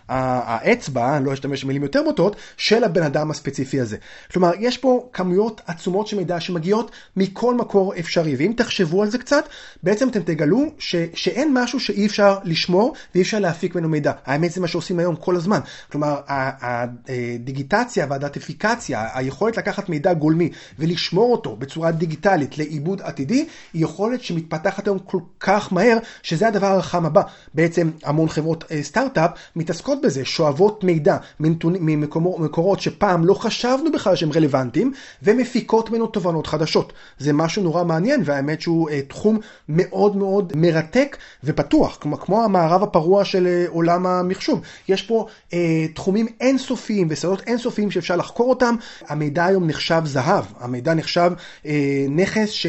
האצבע, 0.08 1.16
אני 1.16 1.24
לא 1.24 1.32
אשתמש 1.32 1.64
במילים 1.64 1.82
יותר 1.82 2.02
בוטות, 2.04 2.36
של 2.56 2.84
הבן 2.84 3.02
אדם 3.02 3.30
הספציפי 3.30 3.80
הזה. 3.80 3.96
כלומר, 4.32 4.50
יש 4.58 4.78
פה 4.78 5.08
כמויות 5.12 5.60
עצומות 5.66 6.06
של 6.06 6.16
מידע 6.16 6.40
שמגיעות 6.40 6.90
מכל 7.16 7.54
מקור 7.54 7.94
אפשרי, 7.98 8.36
ואם 8.36 8.52
תחשבו 8.56 9.02
על 9.02 9.10
זה 9.10 9.18
קצת, 9.18 9.44
בעצם 9.82 10.08
אתם 10.08 10.20
תגלו 10.22 10.64
ש, 10.78 10.96
שאין 11.14 11.50
משהו 11.52 11.80
שאי 11.80 12.06
אפשר 12.06 12.38
לשמור 12.44 12.94
ואי 13.14 13.22
אפשר 13.22 13.38
להפיק 13.38 13.74
ממנו 13.74 13.95
מידע. 13.96 14.12
האמת 14.26 14.52
זה 14.52 14.60
מה 14.60 14.68
שעושים 14.68 14.98
היום 14.98 15.16
כל 15.16 15.36
הזמן. 15.36 15.60
כלומר, 15.92 16.20
הדיגיטציה 16.28 18.06
והדטיפיקציה, 18.10 19.08
היכולת 19.14 19.56
לקחת 19.56 19.88
מידע 19.88 20.14
גולמי 20.14 20.50
ולשמור 20.78 21.32
אותו 21.32 21.56
בצורה 21.56 21.90
דיגיטלית 21.90 22.58
לעיבוד 22.58 23.02
עתידי, 23.02 23.46
היא 23.72 23.84
יכולת 23.84 24.22
שמתפתחת 24.22 24.86
היום 24.86 24.98
כל 24.98 25.18
כך 25.40 25.72
מהר, 25.72 25.98
שזה 26.22 26.48
הדבר 26.48 26.78
החם 26.78 27.06
הבא. 27.06 27.22
בעצם 27.54 27.90
המון 28.04 28.28
חברות 28.28 28.64
אה, 28.70 28.82
סטארט-אפ 28.82 29.30
מתעסקות 29.56 29.98
בזה, 30.02 30.24
שואבות 30.24 30.84
מידע 30.84 31.16
ממקורות 31.40 32.80
שפעם 32.80 33.24
לא 33.24 33.34
חשבנו 33.34 33.92
בכלל 33.92 34.16
שהם 34.16 34.32
רלוונטיים, 34.32 34.92
ומפיקות 35.22 35.90
ממנו 35.90 36.06
תובנות 36.06 36.46
חדשות. 36.46 36.92
זה 37.18 37.32
משהו 37.32 37.62
נורא 37.62 37.84
מעניין, 37.84 38.22
והאמת 38.24 38.60
שהוא 38.60 38.90
אה, 38.90 39.00
תחום 39.08 39.38
מאוד 39.68 40.16
מאוד 40.16 40.52
מרתק 40.56 41.16
ופתוח, 41.44 41.98
כמו, 42.00 42.18
כמו 42.18 42.44
המערב 42.44 42.82
הפרוע 42.82 43.24
של 43.24 43.46
אה, 43.46 43.64
עולם 43.86 44.06
המחשוב. 44.06 44.60
יש 44.88 45.02
פה 45.02 45.26
אה, 45.52 45.86
תחומים 45.94 46.26
אינסופיים 46.40 47.06
ושדות 47.10 47.42
אינסופיים 47.46 47.90
שאפשר 47.90 48.16
לחקור 48.16 48.50
אותם. 48.50 48.74
המידע 49.08 49.44
היום 49.44 49.66
נחשב 49.66 50.02
זהב, 50.04 50.44
המידע 50.60 50.94
נחשב 50.94 51.32
אה, 51.66 52.06
נכס 52.08 52.50
ש... 52.50 52.66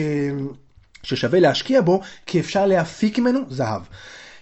ששווה 1.03 1.39
להשקיע 1.39 1.81
בו, 1.81 2.01
כי 2.25 2.39
אפשר 2.39 2.65
להפיק 2.65 3.19
ממנו 3.19 3.39
זהב. 3.49 3.81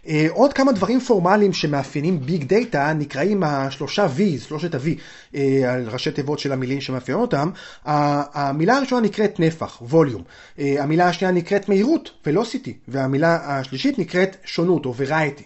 Uh, 0.06 0.08
עוד 0.30 0.54
כמה 0.54 0.72
דברים 0.72 1.00
פורמליים 1.00 1.54
שמאפיינים 1.54 2.20
ביג 2.20 2.44
דאטה 2.44 2.94
נקראים 2.94 3.44
השלושה 3.44 4.08
V, 4.18 4.48
שלושת 4.48 4.76
ה-V, 4.76 4.88
על 5.68 5.90
ראשי 5.90 6.12
תיבות 6.12 6.40
של 6.40 6.52
המילים 6.52 6.82
שמאפיינות 6.82 7.34
אותם. 7.34 7.50
המילה 7.86 8.78
הראשונה 8.78 9.02
נקראת 9.02 9.40
נפח, 9.40 9.82
ווליום. 9.82 10.24
Uh, 10.58 10.62
המילה 10.80 11.08
השנייה 11.08 11.34
נקראת 11.34 11.70
מהירות, 11.70 12.12
velocity, 12.28 12.72
והמילה 12.88 13.40
השלישית 13.44 14.00
נקראת 14.00 14.38
שונות 14.44 14.86
או 14.86 14.94
variety. 15.00 15.44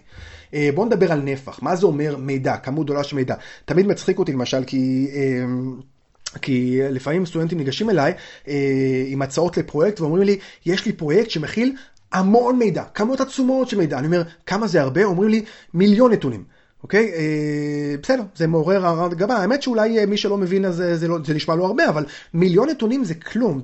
אה, 0.54 0.70
בואו 0.74 0.86
נדבר 0.86 1.12
על 1.12 1.20
נפח, 1.20 1.62
מה 1.62 1.76
זה 1.76 1.86
אומר 1.86 2.16
מידע, 2.16 2.56
כמות 2.56 2.86
גדולה 2.86 3.04
של 3.04 3.16
מידע. 3.16 3.34
תמיד 3.64 3.86
מצחיק 3.86 4.18
אותי 4.18 4.32
למשל 4.32 4.64
כי... 4.64 5.10
אה, 5.14 5.44
כי 6.42 6.80
לפעמים 6.82 7.26
סטודנטים 7.26 7.58
ניגשים 7.58 7.90
אליי 7.90 8.12
אה, 8.48 9.04
עם 9.06 9.22
הצעות 9.22 9.56
לפרויקט 9.56 10.00
ואומרים 10.00 10.22
לי, 10.22 10.38
יש 10.66 10.86
לי 10.86 10.92
פרויקט 10.92 11.30
שמכיל 11.30 11.76
המון 12.12 12.58
מידע, 12.58 12.84
כמות 12.94 13.20
עצומות 13.20 13.68
של 13.68 13.78
מידע. 13.78 13.98
אני 13.98 14.06
אומר, 14.06 14.22
כמה 14.46 14.66
זה 14.66 14.80
הרבה? 14.80 15.04
אומרים 15.04 15.30
לי, 15.30 15.44
מיליון 15.74 16.12
נתונים. 16.12 16.44
אוקיי? 16.82 17.12
אה, 17.14 17.94
בסדר, 18.02 18.22
זה 18.34 18.46
מעורר 18.46 18.86
הרמת 18.86 19.14
גבה. 19.14 19.36
האמת 19.36 19.62
שאולי 19.62 19.98
אה, 19.98 20.06
מי 20.06 20.16
שלא 20.16 20.36
מבין 20.36 20.64
אז 20.64 20.84
זה, 20.94 21.08
לא, 21.08 21.18
זה 21.24 21.34
נשמע 21.34 21.54
לו 21.54 21.66
הרבה, 21.66 21.88
אבל 21.88 22.04
מיליון 22.34 22.68
נתונים 22.68 23.04
זה 23.04 23.14
כלום. 23.14 23.60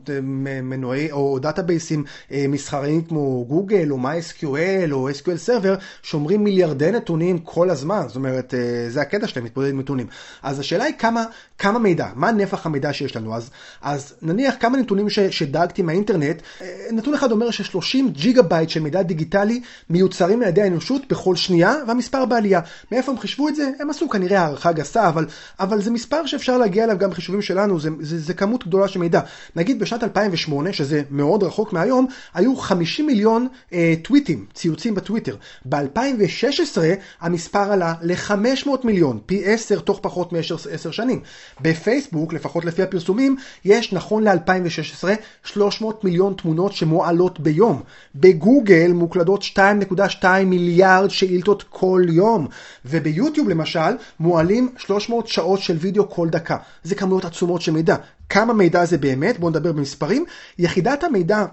מנועי 0.63 1.13
או 1.13 1.39
דאטאבייסים 1.39 2.05
אה, 2.33 2.45
מסחריים 2.49 3.03
כמו 3.03 3.45
גוגל 3.49 3.91
או 3.91 3.97
MySQL 3.97 4.93
או 4.93 5.11
SQL 5.11 5.49
Server 5.49 5.83
שומרים 6.03 6.45
מיליארדי 6.45 6.91
נתונים 6.91 7.39
כל 7.39 7.71
הזמן. 7.71 8.03
זאת 8.07 8.17
אומרת, 8.17 8.55
אה, 8.55 8.91
זה 8.91 9.01
הקטע 9.01 9.27
שלהם, 9.27 9.45
להתמודד 9.45 9.71
עם 9.71 9.81
נתונים. 9.81 10.07
אז 10.43 10.61
השאלה 10.61 10.85
היא 10.85 10.95
כמה, 10.99 11.25
כמה 11.59 11.79
מידע, 11.79 12.07
מה 12.15 12.33
נפח 12.33 12.67
המידע 12.67 12.93
שיש 12.93 13.17
לנו. 13.17 13.35
אז, 13.35 13.51
אז 13.83 14.15
נניח 14.23 14.55
כמה 14.61 14.79
נתונים 14.79 15.11
ש, 15.11 15.19
שדגתי 15.19 15.83
מהאינטרנט, 15.83 16.43
אה, 16.63 16.67
נתון 16.93 17.15
אחד 17.15 17.33
אומר 17.33 17.51
ש-30 17.51 17.99
ג'יגה 18.13 18.43
בייט 18.43 18.69
של 18.69 18.81
מידע 18.81 19.03
דיגיטלי 19.03 19.61
מיוצרים 19.91 20.43
על 20.43 20.49
ידי 20.49 20.63
האנושות 20.63 21.03
בכל 21.09 21.37
שנייה, 21.37 21.75
והמספר 21.89 22.25
בעלייה. 22.25 22.61
מאיפה 23.07 23.13
הם 23.13 23.23
חישבו 23.23 23.49
את 23.49 23.57
זה? 23.57 23.71
הם 23.81 23.91
עשו 23.91 24.09
כנראה 24.09 24.41
הערכה 24.41 24.73
גסה, 24.73 25.09
אבל, 25.09 25.27
אבל 25.61 25.83
זה 25.83 25.91
מספר 25.91 26.27
שאפשר 26.27 26.59
להגיע 26.59 26.85
אליו 26.85 26.99
גם 26.99 27.11
בחישובים 27.11 27.43
שלנו, 27.43 27.81
זה, 27.81 27.91
זה, 28.01 28.19
זה 28.19 28.35
כמות 28.35 28.67
גדולה 28.67 28.89
של 28.89 29.01
מידע. 29.01 29.21
נגיד 29.57 29.79
בשנת 29.79 30.05
2008, 30.05 30.73
שזה 30.73 31.03
מאוד 31.11 31.43
רחוק 31.43 31.73
מהיום, 31.73 32.07
היו 32.35 32.57
50 32.57 33.07
מיליון 33.07 33.49
אה, 33.73 33.95
טוויטים, 34.03 34.47
ציוצים 34.55 34.95
בטוויטר. 34.95 35.37
ב-2016 35.65 36.79
המספר 37.21 37.73
עלה 37.73 37.95
ל-500 38.03 38.71
מיליון, 38.85 39.19
פי 39.27 39.43
10 39.45 39.81
תוך 39.81 39.99
פחות 40.03 40.33
מ-10 40.33 40.93
שנים. 40.93 41.21
בפייסבוק, 41.61 42.33
לפחות 42.33 42.65
לפי 42.65 42.83
הפרסומים, 42.83 43.37
יש 43.65 43.93
נכון 43.93 44.29
ל-2016 44.29 45.05
300 45.45 46.05
מיליון 46.05 46.35
תמונות 46.35 46.73
שמועלות 46.73 47.41
ביום. 47.41 47.83
בגוגל 48.15 48.93
מוקלדות 48.93 49.43
2.2 49.43 50.27
מיליארד 50.47 51.11
שאילתות 51.11 51.65
כל 51.71 52.03
יום. 52.09 52.49
וביוטיוב 52.97 53.49
למשל, 53.49 53.97
מועלים 54.21 54.73
300 54.79 55.29
שעות 55.29 55.61
של 55.61 55.77
וידאו 55.77 56.11
כל 56.11 56.29
דקה. 56.29 56.57
זה 56.83 56.95
כמויות 56.95 57.25
עצומות 57.25 57.63
של 57.63 57.73
מידע. 57.73 57.97
כמה 58.29 58.53
מידע 58.53 58.85
זה 58.85 58.99
באמת? 58.99 59.39
בואו 59.39 59.51
נדבר 59.51 59.73
במספרים. 59.73 60.25
יחידת 60.59 61.05
המידע 61.05 61.45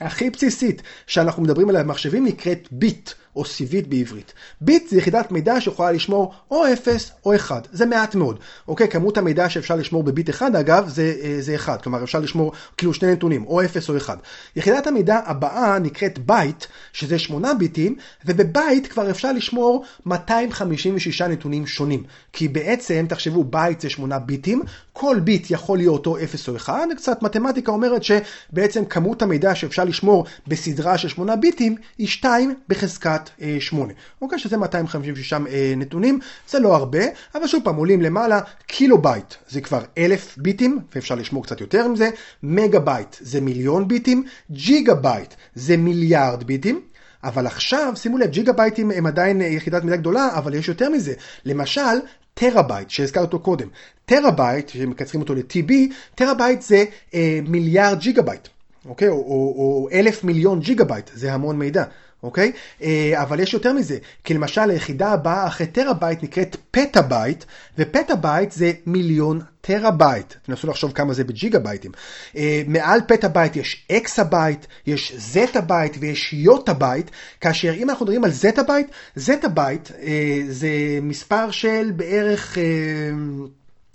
הכי 0.00 0.30
בסיסית 0.30 0.82
שאנחנו 1.06 1.42
מדברים 1.42 1.68
עליה 1.68 1.82
במחשבים 1.82 2.24
נקראת 2.24 2.68
ביט. 2.70 3.10
או 3.36 3.44
סיבית 3.44 3.88
בעברית. 3.88 4.32
ביט 4.60 4.88
זה 4.88 4.98
יחידת 4.98 5.32
מידע 5.32 5.60
שיכולה 5.60 5.92
לשמור 5.92 6.34
או 6.50 6.72
0 6.72 7.10
או 7.24 7.34
1, 7.34 7.68
זה 7.72 7.86
מעט 7.86 8.14
מאוד. 8.14 8.38
אוקיי, 8.68 8.88
כמות 8.88 9.18
המידע 9.18 9.48
שאפשר 9.48 9.76
לשמור 9.76 10.02
בביט 10.02 10.30
1 10.30 10.54
אגב 10.54 10.88
זה, 10.88 11.14
אה, 11.22 11.36
זה 11.40 11.54
1, 11.54 11.82
כלומר 11.82 12.04
אפשר 12.04 12.20
לשמור 12.20 12.52
כאילו 12.76 12.94
שני 12.94 13.12
נתונים, 13.12 13.46
או 13.46 13.64
0 13.64 13.90
או 13.90 13.96
1. 13.96 14.18
יחידת 14.56 14.86
המידע 14.86 15.20
הבאה 15.24 15.78
נקראת 15.78 16.18
בייט, 16.18 16.64
שזה 16.92 17.18
8 17.18 17.54
ביטים, 17.54 17.96
ובבייט 18.24 18.92
כבר 18.92 19.10
אפשר 19.10 19.32
לשמור 19.32 19.84
256 20.06 21.22
נתונים 21.22 21.66
שונים. 21.66 22.02
כי 22.32 22.48
בעצם, 22.48 23.06
תחשבו, 23.08 23.44
בייט 23.44 23.80
זה 23.80 23.90
8 23.90 24.18
ביטים, 24.18 24.62
כל 24.92 25.20
ביט 25.24 25.46
יכול 25.50 25.78
להיות 25.78 26.06
או 26.06 26.18
0 26.18 26.48
או 26.48 26.56
1, 26.56 26.74
קצת 26.96 27.22
מתמטיקה 27.22 27.72
אומרת 27.72 28.02
שבעצם 28.04 28.84
כמות 28.84 29.22
המידע 29.22 29.54
שאפשר 29.54 29.84
לשמור 29.84 30.24
בסדרה 30.46 30.98
של 30.98 31.08
8 31.08 31.36
ביטים 31.36 31.76
היא 31.98 32.08
2 32.08 32.54
בחזקת 32.68 33.23
8. 33.60 33.92
אה, 33.92 33.98
אוקיי, 34.22 34.38
שזה 34.38 34.56
256 34.56 35.32
אה, 35.32 35.74
נתונים, 35.76 36.18
זה 36.48 36.58
לא 36.58 36.76
הרבה, 36.76 37.02
אבל 37.34 37.46
שוב 37.46 37.64
פעם 37.64 37.76
עולים 37.76 38.02
למעלה, 38.02 38.40
קילו 38.66 39.02
בייט 39.02 39.34
זה 39.48 39.60
כבר 39.60 39.82
אלף 39.98 40.38
ביטים, 40.38 40.78
ואפשר 40.94 41.14
לשמור 41.14 41.44
קצת 41.44 41.60
יותר 41.60 41.88
מזה, 41.88 42.10
מגה 42.42 42.78
בייט 42.78 43.16
זה 43.20 43.40
מיליון 43.40 43.88
ביטים, 43.88 44.24
ג'יגה 44.50 44.94
בייט 44.94 45.34
זה 45.54 45.76
מיליארד 45.76 46.44
ביטים. 46.44 46.80
אבל 47.24 47.46
עכשיו, 47.46 47.92
שימו 47.96 48.18
לב, 48.18 48.30
ג'יגה 48.30 48.52
בייטים 48.52 48.90
הם 48.90 49.06
עדיין 49.06 49.42
אה, 49.42 49.46
יחידת 49.46 49.84
מידע 49.84 49.96
גדולה, 49.96 50.28
אבל 50.34 50.54
יש 50.54 50.68
יותר 50.68 50.90
מזה. 50.90 51.14
למשל, 51.44 52.00
טראבייט, 52.34 52.90
שהזכרת 52.90 53.22
אותו 53.22 53.38
קודם. 53.38 53.68
טראבייט, 54.06 54.68
שמקצרים 54.68 55.22
אותו 55.22 55.34
ל-TB, 55.34 55.72
טראבייט 56.14 56.62
זה 56.62 56.84
אה, 57.14 57.40
מיליארד 57.48 57.98
ג'יגה 58.00 58.22
בייט, 58.22 58.48
אוקיי? 58.86 59.08
או, 59.08 59.14
או, 59.14 59.54
או 59.56 59.88
אלף 59.92 60.24
מיליון 60.24 60.60
ג'יגה 60.60 60.84
בייט, 60.84 61.10
זה 61.14 61.32
המון 61.32 61.58
מידע. 61.58 61.84
אוקיי? 62.24 62.52
אה, 62.82 63.22
אבל 63.22 63.40
יש 63.40 63.54
יותר 63.54 63.72
מזה, 63.72 63.98
כי 64.24 64.34
למשל 64.34 64.70
היחידה 64.70 65.08
הבאה 65.08 65.46
אחרי 65.46 65.66
טראבייט 65.66 66.22
נקראת 66.22 66.56
פטאבייט, 66.70 67.44
ופטאבייט 67.78 68.52
זה 68.52 68.72
מיליון 68.86 69.40
טראבייט. 69.60 70.34
תנסו 70.42 70.66
לחשוב 70.66 70.92
כמה 70.92 71.14
זה 71.14 71.24
בג'יגה 71.24 71.58
בייטים. 71.58 71.90
אה, 72.36 72.62
מעל 72.66 73.00
פטאבייט 73.08 73.56
יש 73.56 73.86
אקסאבייט, 73.92 74.66
יש 74.86 75.12
זטאבייט 75.16 75.96
ויש 76.00 76.32
יוטאבייט, 76.32 77.10
כאשר 77.40 77.74
אם 77.74 77.90
אנחנו 77.90 78.04
מדברים 78.04 78.24
על 78.24 78.30
זטאבייט, 78.30 78.86
זטאבייט 79.16 79.90
אה, 80.02 80.40
זה 80.48 80.68
מספר 81.02 81.50
של 81.50 81.92
בערך... 81.96 82.58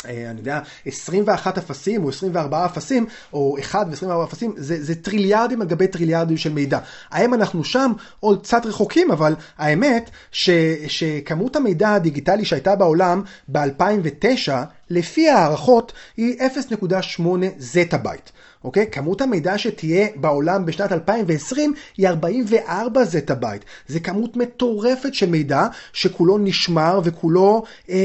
אה, 0.05 0.29
אני 0.29 0.39
יודע, 0.39 0.59
21 0.85 1.57
אפסים 1.57 2.03
או 2.03 2.09
24 2.09 2.65
אפסים, 2.65 3.05
או 3.33 3.57
1 3.59 3.87
ו-24 3.89 4.23
אפסים, 4.23 4.53
זה, 4.57 4.83
זה 4.83 4.95
טריליארדים 4.95 5.61
על 5.61 5.67
גבי 5.67 5.87
טריליארדים 5.87 6.37
של 6.37 6.53
מידע. 6.53 6.79
אמנם 7.11 7.33
אנחנו 7.33 7.63
שם 7.63 7.91
עוד 8.19 8.43
קצת 8.43 8.65
רחוקים, 8.65 9.11
אבל 9.11 9.35
האמת 9.57 10.09
ש, 10.31 10.49
שכמות 10.87 11.55
המידע 11.55 11.93
הדיגיטלי 11.93 12.45
שהייתה 12.45 12.75
בעולם 12.75 13.21
ב-2009, 13.47 14.51
לפי 14.89 15.29
הערכות, 15.29 15.93
היא 16.17 16.35
0.8 16.39 17.21
זטה 17.57 17.97
בייט. 17.97 18.29
אוקיי? 18.63 18.85
כמות 18.91 19.21
המידע 19.21 19.57
שתהיה 19.57 20.07
בעולם 20.15 20.65
בשנת 20.65 20.91
2020 20.91 21.73
היא 21.97 22.07
44 22.07 23.03
זטה 23.03 23.35
בייט. 23.35 23.63
זה 23.87 23.99
כמות 23.99 24.37
מטורפת 24.37 25.13
של 25.13 25.29
מידע 25.29 25.67
שכולו 25.93 26.37
נשמר 26.37 26.99
וכולו 27.03 27.63
אה, 27.89 27.97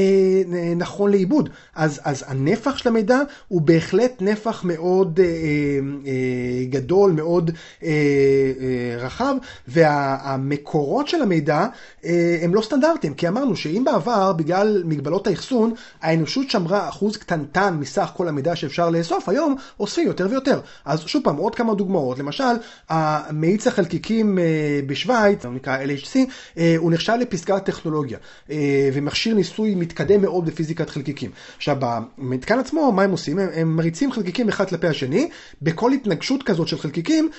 נכון 0.75 1.11
לעיבוד. 1.11 1.49
אז, 1.75 2.01
אז 2.03 2.23
הנפח 2.27 2.77
של 2.77 2.89
המידע 2.89 3.19
הוא 3.47 3.61
בהחלט 3.61 4.21
נפח 4.21 4.63
מאוד 4.63 5.19
אה, 5.19 5.25
אה, 5.25 6.65
גדול, 6.69 7.11
מאוד 7.11 7.51
אה, 7.83 7.89
אה, 7.89 9.05
רחב, 9.05 9.35
והמקורות 9.67 11.07
של 11.07 11.21
המידע 11.21 11.67
אה, 12.05 12.37
הם 12.41 12.55
לא 12.55 12.61
סטנדרטיים, 12.61 13.13
כי 13.13 13.27
אמרנו 13.27 13.55
שאם 13.55 13.83
בעבר, 13.85 14.33
בגלל 14.33 14.83
מגבלות 14.85 15.27
האחסון, 15.27 15.73
האנושות 16.01 16.49
שמרה 16.49 16.74
אחוז 16.89 17.17
קטנטן 17.17 17.77
מסך 17.79 18.11
כל 18.15 18.27
המידע 18.27 18.55
שאפשר 18.55 18.89
לאסוף, 18.89 19.29
היום 19.29 19.55
אוספים 19.79 20.07
יותר 20.07 20.27
ויותר. 20.29 20.45
יותר. 20.45 20.59
אז 20.85 21.01
שוב 21.01 21.23
פעם, 21.23 21.35
עוד 21.35 21.55
כמה 21.55 21.73
דוגמאות. 21.73 22.19
למשל, 22.19 22.43
המאיץ 22.89 23.67
החלקיקים 23.67 24.39
אה, 24.39 24.79
בשוויץ, 24.87 25.45
הוא 25.45 25.53
נקרא 25.53 25.77
LHC, 25.77 26.17
אה, 26.57 26.75
הוא 26.77 26.91
נחשב 26.91 27.13
לפסגת 27.19 27.65
טכנולוגיה, 27.65 28.17
אה, 28.49 28.89
ומכשיר 28.93 29.35
ניסוי 29.35 29.75
מתקדם 29.75 30.21
מאוד 30.21 30.45
בפיזיקת 30.45 30.89
חלקיקים. 30.89 31.31
עכשיו, 31.57 31.77
במתקן 31.79 32.59
עצמו, 32.59 32.91
מה 32.91 33.03
הם 33.03 33.11
עושים? 33.11 33.39
הם, 33.39 33.49
הם 33.53 33.75
מריצים 33.75 34.11
חלקיקים 34.11 34.49
אחד 34.49 34.69
כלפי 34.69 34.87
השני, 34.87 35.29
בכל 35.61 35.91
התנגשות 35.91 36.43
כזאת 36.43 36.67
של 36.67 36.77
חלקיקים, 36.77 37.29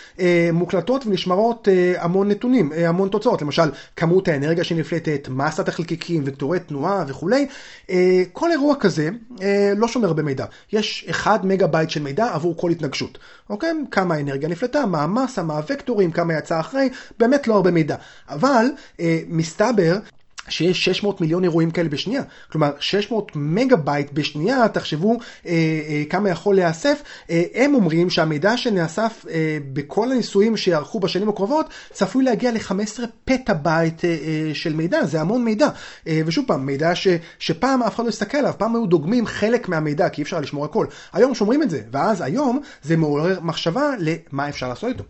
מוקלטות 0.52 1.06
ונשמרות 1.06 1.68
המון 1.98 2.28
נתונים, 2.28 2.72
המון 2.86 3.08
תוצאות. 3.08 3.42
למשל, 3.42 3.70
כמות 3.96 4.28
האנרגיה 4.28 4.64
שנפלטת, 4.64 5.28
מסת 5.30 5.68
החלקיקים, 5.68 6.22
וקטורי 6.26 6.60
תנועה 6.60 7.04
וכולי. 7.08 7.46
כל 8.32 8.50
אירוע 8.50 8.74
כזה 8.80 9.10
לא 9.76 9.88
שומר 9.88 10.08
הרבה 10.08 10.22
מידע. 10.22 10.44
יש 10.72 11.06
1 11.10 11.44
מגה 11.44 11.66
בייט 11.66 11.90
של 11.90 12.02
מידע 12.02 12.34
עבור 12.34 12.56
כל. 12.56 12.70
התנגשות. 12.76 13.18
אוקיי? 13.50 13.72
כמה 13.90 14.20
אנרגיה 14.20 14.48
נפלטה, 14.48 14.86
מה 14.86 15.02
המסה, 15.02 15.42
מה 15.42 15.54
הוקטורים, 15.56 16.10
כמה 16.10 16.34
יצא 16.34 16.60
אחרי, 16.60 16.88
באמת 17.18 17.48
לא 17.48 17.54
הרבה 17.54 17.70
מידע. 17.70 17.96
אבל 18.28 18.66
אה, 19.00 19.20
מסתבר 19.28 19.98
שיש 20.48 20.84
600 20.84 21.20
מיליון 21.20 21.44
אירועים 21.44 21.70
כאלה 21.70 21.88
בשנייה. 21.88 22.22
כלומר, 22.52 22.70
600 22.80 23.32
מגה 23.34 23.76
בייט 23.76 24.10
בשנייה, 24.12 24.68
תחשבו 24.68 25.16
אה, 25.46 25.52
אה, 25.52 26.02
כמה 26.10 26.30
יכול 26.30 26.54
להיאסף. 26.54 27.02
אה, 27.30 27.42
הם 27.54 27.74
אומרים 27.74 28.10
שהמידע 28.10 28.56
שנאסף 28.56 29.24
אה, 29.30 29.58
בכל 29.72 30.12
הניסויים 30.12 30.56
שיערכו 30.56 31.00
בשנים 31.00 31.28
הקרובות, 31.28 31.66
צפוי 31.92 32.24
להגיע 32.24 32.52
ל-15 32.52 33.00
פטה 33.24 33.54
בייט 33.54 34.04
אה, 34.04 34.10
אה, 34.10 34.50
של 34.54 34.74
מידע, 34.74 35.04
זה 35.04 35.20
המון 35.20 35.44
מידע. 35.44 35.68
אה, 36.06 36.20
ושוב 36.26 36.44
פעם, 36.46 36.66
מידע 36.66 36.94
ש, 36.94 37.08
שפעם 37.38 37.82
אף 37.82 37.94
אחד 37.94 38.04
לא 38.04 38.08
הסתכל 38.08 38.38
עליו, 38.38 38.52
פעם 38.58 38.76
היו 38.76 38.86
דוגמים 38.86 39.26
חלק 39.26 39.68
מהמידע, 39.68 40.08
כי 40.08 40.20
אי 40.20 40.22
אפשר 40.22 40.40
לשמור 40.40 40.64
הכל. 40.64 40.86
היום 41.12 41.34
שומרים 41.34 41.62
את 41.62 41.70
זה, 41.70 41.80
ואז 41.90 42.20
היום 42.20 42.60
זה 42.82 42.96
מעורר 42.96 43.40
מחשבה 43.40 43.90
למה 43.98 44.48
אפשר 44.48 44.68
לעשות 44.68 44.90
איתו. 44.90 45.04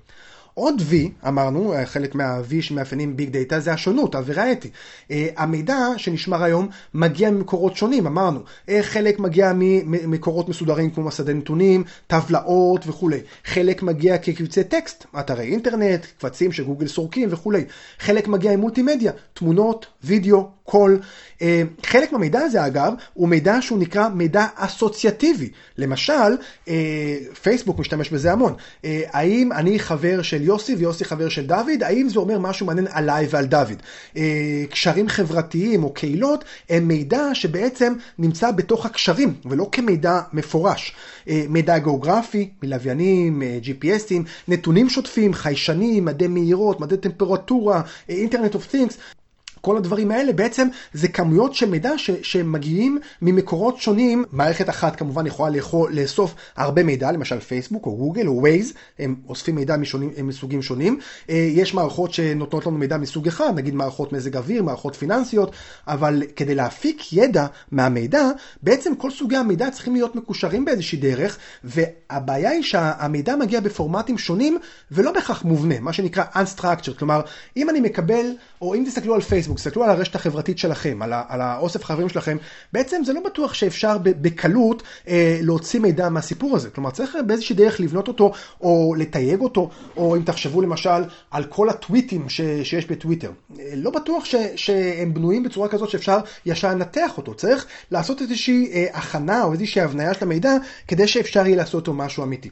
עוד 0.59 0.83
V, 0.91 0.95
אמרנו, 1.29 1.75
חלק 1.85 2.15
מה-V 2.15 2.63
שמאפיינים 2.63 3.17
ביג 3.17 3.31
דאטה 3.31 3.61
זה 3.61 3.73
השונות, 3.73 4.15
הווראייטי. 4.15 4.69
Uh, 5.09 5.13
המידע 5.37 5.79
שנשמר 5.97 6.43
היום 6.43 6.69
מגיע 6.95 7.31
ממקורות 7.31 7.77
שונים, 7.77 8.07
אמרנו. 8.07 8.41
Uh, 8.41 8.71
חלק 8.83 9.19
מגיע 9.19 9.53
ממקורות 9.55 10.49
מסודרים 10.49 10.91
כמו 10.91 11.05
מסדי 11.05 11.35
נתונים, 11.35 11.85
טבלאות 12.07 12.87
וכולי. 12.87 13.19
חלק 13.45 13.83
מגיע 13.83 14.19
כקבצי 14.19 14.65
טקסט, 14.65 15.05
אתרי 15.21 15.45
אינטרנט, 15.45 16.07
קבצים 16.19 16.53
שגוגל 16.53 16.87
סורקים 16.87 17.29
וכולי. 17.33 17.65
חלק 17.99 18.29
מגיע 18.29 18.53
עם 18.53 18.61
מולטימדיה, 18.61 19.13
תמונות, 19.35 19.87
וידאו, 20.05 20.49
קול. 20.67 21.01
אה, 21.43 21.63
חלק 21.83 22.13
מהמידע 22.13 22.41
הזה 22.41 22.67
אגב, 22.67 22.93
הוא 23.15 23.29
מידע 23.29 23.57
שהוא 23.61 23.79
נקרא 23.79 24.09
מידע 24.09 24.47
אסוציאטיבי. 24.55 25.49
למשל, 25.79 26.37
אה, 26.69 27.17
פייסבוק 27.43 27.79
משתמש 27.79 28.11
בזה 28.11 28.33
המון. 28.33 28.55
אה, 28.85 29.03
האם 29.13 29.53
אני 29.53 29.79
חבר 29.79 30.23
של 30.23 30.43
יוסי 30.43 30.75
ויוסי 30.75 31.05
חבר 31.05 31.29
של 31.29 31.47
דוד? 31.47 31.83
האם 31.83 32.09
זה 32.09 32.19
אומר 32.19 32.39
משהו 32.39 32.67
מעניין 32.67 32.87
עליי 32.91 33.27
ועל 33.31 33.47
דוד? 33.47 33.83
קשרים 34.71 35.09
חברתיים 35.09 35.85
או 35.85 35.93
קהילות 35.93 36.45
הם 36.71 36.89
מידע 36.89 37.35
שבעצם 37.35 37.93
נמצא 38.19 38.51
בתוך 38.51 38.87
הקשרים 38.87 39.35
ולא 39.45 39.69
כמידע 39.73 40.21
מפורש. 40.33 40.97
מידע 41.49 41.79
גיאוגרפי, 41.79 42.51
מלוויינים, 42.63 43.43
GPSים, 43.63 44.23
נתונים 44.49 44.89
שוטפים, 44.89 45.35
חיישנים, 45.35 46.05
מדי 46.05 46.27
מהירות, 46.27 46.81
מדי 46.81 46.97
טמפרטורה, 46.97 47.83
Internet 48.09 48.55
of 48.55 48.67
Things. 48.67 48.99
כל 49.67 49.77
הדברים 49.77 50.11
האלה 50.11 50.33
בעצם 50.33 50.69
זה 50.93 51.09
כמויות 51.09 51.55
של 51.55 51.71
מידע 51.71 51.91
שמגיעים 52.23 52.99
ממקורות 53.23 53.79
שונים. 53.79 54.25
מערכת 54.33 54.69
אחת 54.69 54.97
כמובן 54.97 55.27
יכולה 55.27 55.51
לאכול, 55.51 55.93
לאסוף 55.93 56.35
הרבה 56.57 56.83
מידע, 56.83 57.13
למשל 57.13 57.41
פייסבוק 57.41 57.87
או 57.87 57.97
גוגל 57.97 58.27
או 58.27 58.39
ווייז, 58.39 58.73
הם 58.99 59.15
אוספים 59.29 59.55
מידע 59.55 59.77
משונים, 59.77 60.11
מסוגים 60.23 60.63
שונים. 60.63 60.99
אה, 61.31 61.35
יש 61.35 61.75
מערכות 61.75 62.13
שנותנות 62.13 62.67
לנו 62.67 62.79
מידע 62.79 62.97
מסוג 62.97 63.27
אחד, 63.27 63.53
נגיד 63.55 63.75
מערכות 63.75 64.13
מזג 64.13 64.37
אוויר, 64.37 64.63
מערכות 64.63 64.97
פיננסיות, 64.97 65.53
אבל 65.87 66.23
כדי 66.37 66.55
להפיק 66.55 67.13
ידע 67.13 67.47
מהמידע, 67.71 68.31
בעצם 68.63 68.95
כל 68.95 69.11
סוגי 69.11 69.37
המידע 69.37 69.71
צריכים 69.71 69.93
להיות 69.93 70.17
מקושרים 70.17 70.65
באיזושהי 70.65 70.99
דרך, 70.99 71.39
והבעיה 71.65 72.51
היא 72.51 72.63
שהמידע 72.63 73.37
מגיע 73.37 73.61
בפורמטים 73.61 74.19
שונים 74.19 74.59
ולא 74.91 75.13
בהכרח 75.13 75.45
מובנה, 75.45 75.81
מה 75.81 75.93
שנקרא 75.93 76.25
unstructured, 76.35 76.99
כלומר, 76.99 77.21
אם 77.57 77.71
אני 77.71 77.81
מקבל, 77.81 78.27
או 78.63 78.75
אם 78.75 78.85
תסתכלו 78.87 79.15
על 79.15 79.21
פייסבוק, 79.21 79.56
תסתכלו 79.57 79.85
על 79.85 79.91
הרשת 79.91 80.15
החברתית 80.15 80.59
שלכם, 80.59 81.03
על, 81.03 81.13
על 81.29 81.41
האוסף 81.41 81.85
חברים 81.85 82.09
שלכם, 82.09 82.37
בעצם 82.73 83.03
זה 83.05 83.13
לא 83.13 83.21
בטוח 83.25 83.55
שאפשר 83.55 83.99
בקלות 84.03 84.83
אה, 85.09 85.39
להוציא 85.43 85.81
מידע 85.81 86.09
מהסיפור 86.09 86.57
הזה. 86.57 86.71
כלומר, 86.71 86.91
צריך 86.91 87.17
באיזושהי 87.27 87.57
דרך 87.57 87.81
לבנות 87.81 88.09
אותו, 88.09 88.33
או 88.61 88.95
לתייג 88.99 89.41
אותו, 89.41 89.71
או 89.97 90.17
אם 90.17 90.23
תחשבו 90.23 90.63
למשל 90.63 91.05
על 91.31 91.45
כל 91.45 91.69
הטוויטים 91.69 92.29
ש, 92.29 92.41
שיש 92.63 92.87
בטוויטר. 92.87 93.31
אה, 93.61 93.65
לא 93.77 93.91
בטוח 93.91 94.25
ש, 94.25 94.35
שהם 94.57 95.15
בנויים 95.15 95.43
בצורה 95.43 95.69
כזאת 95.69 95.91
שאפשר 95.91 96.19
ישר 96.47 96.71
לנתח 96.71 97.11
אותו. 97.17 97.35
צריך 97.35 97.67
לעשות 97.91 98.23
איזושהי 98.23 98.71
אה, 98.73 98.87
הכנה 98.93 99.43
או 99.43 99.53
איזושהי 99.53 99.83
הבניה 99.83 100.15
של 100.15 100.25
המידע, 100.25 100.53
כדי 100.89 101.09
שאפשר 101.09 101.47
יהיה 101.47 101.57
לעשות 101.57 101.75
אותו 101.75 101.93
משהו 101.93 102.23
אמיתי. 102.23 102.51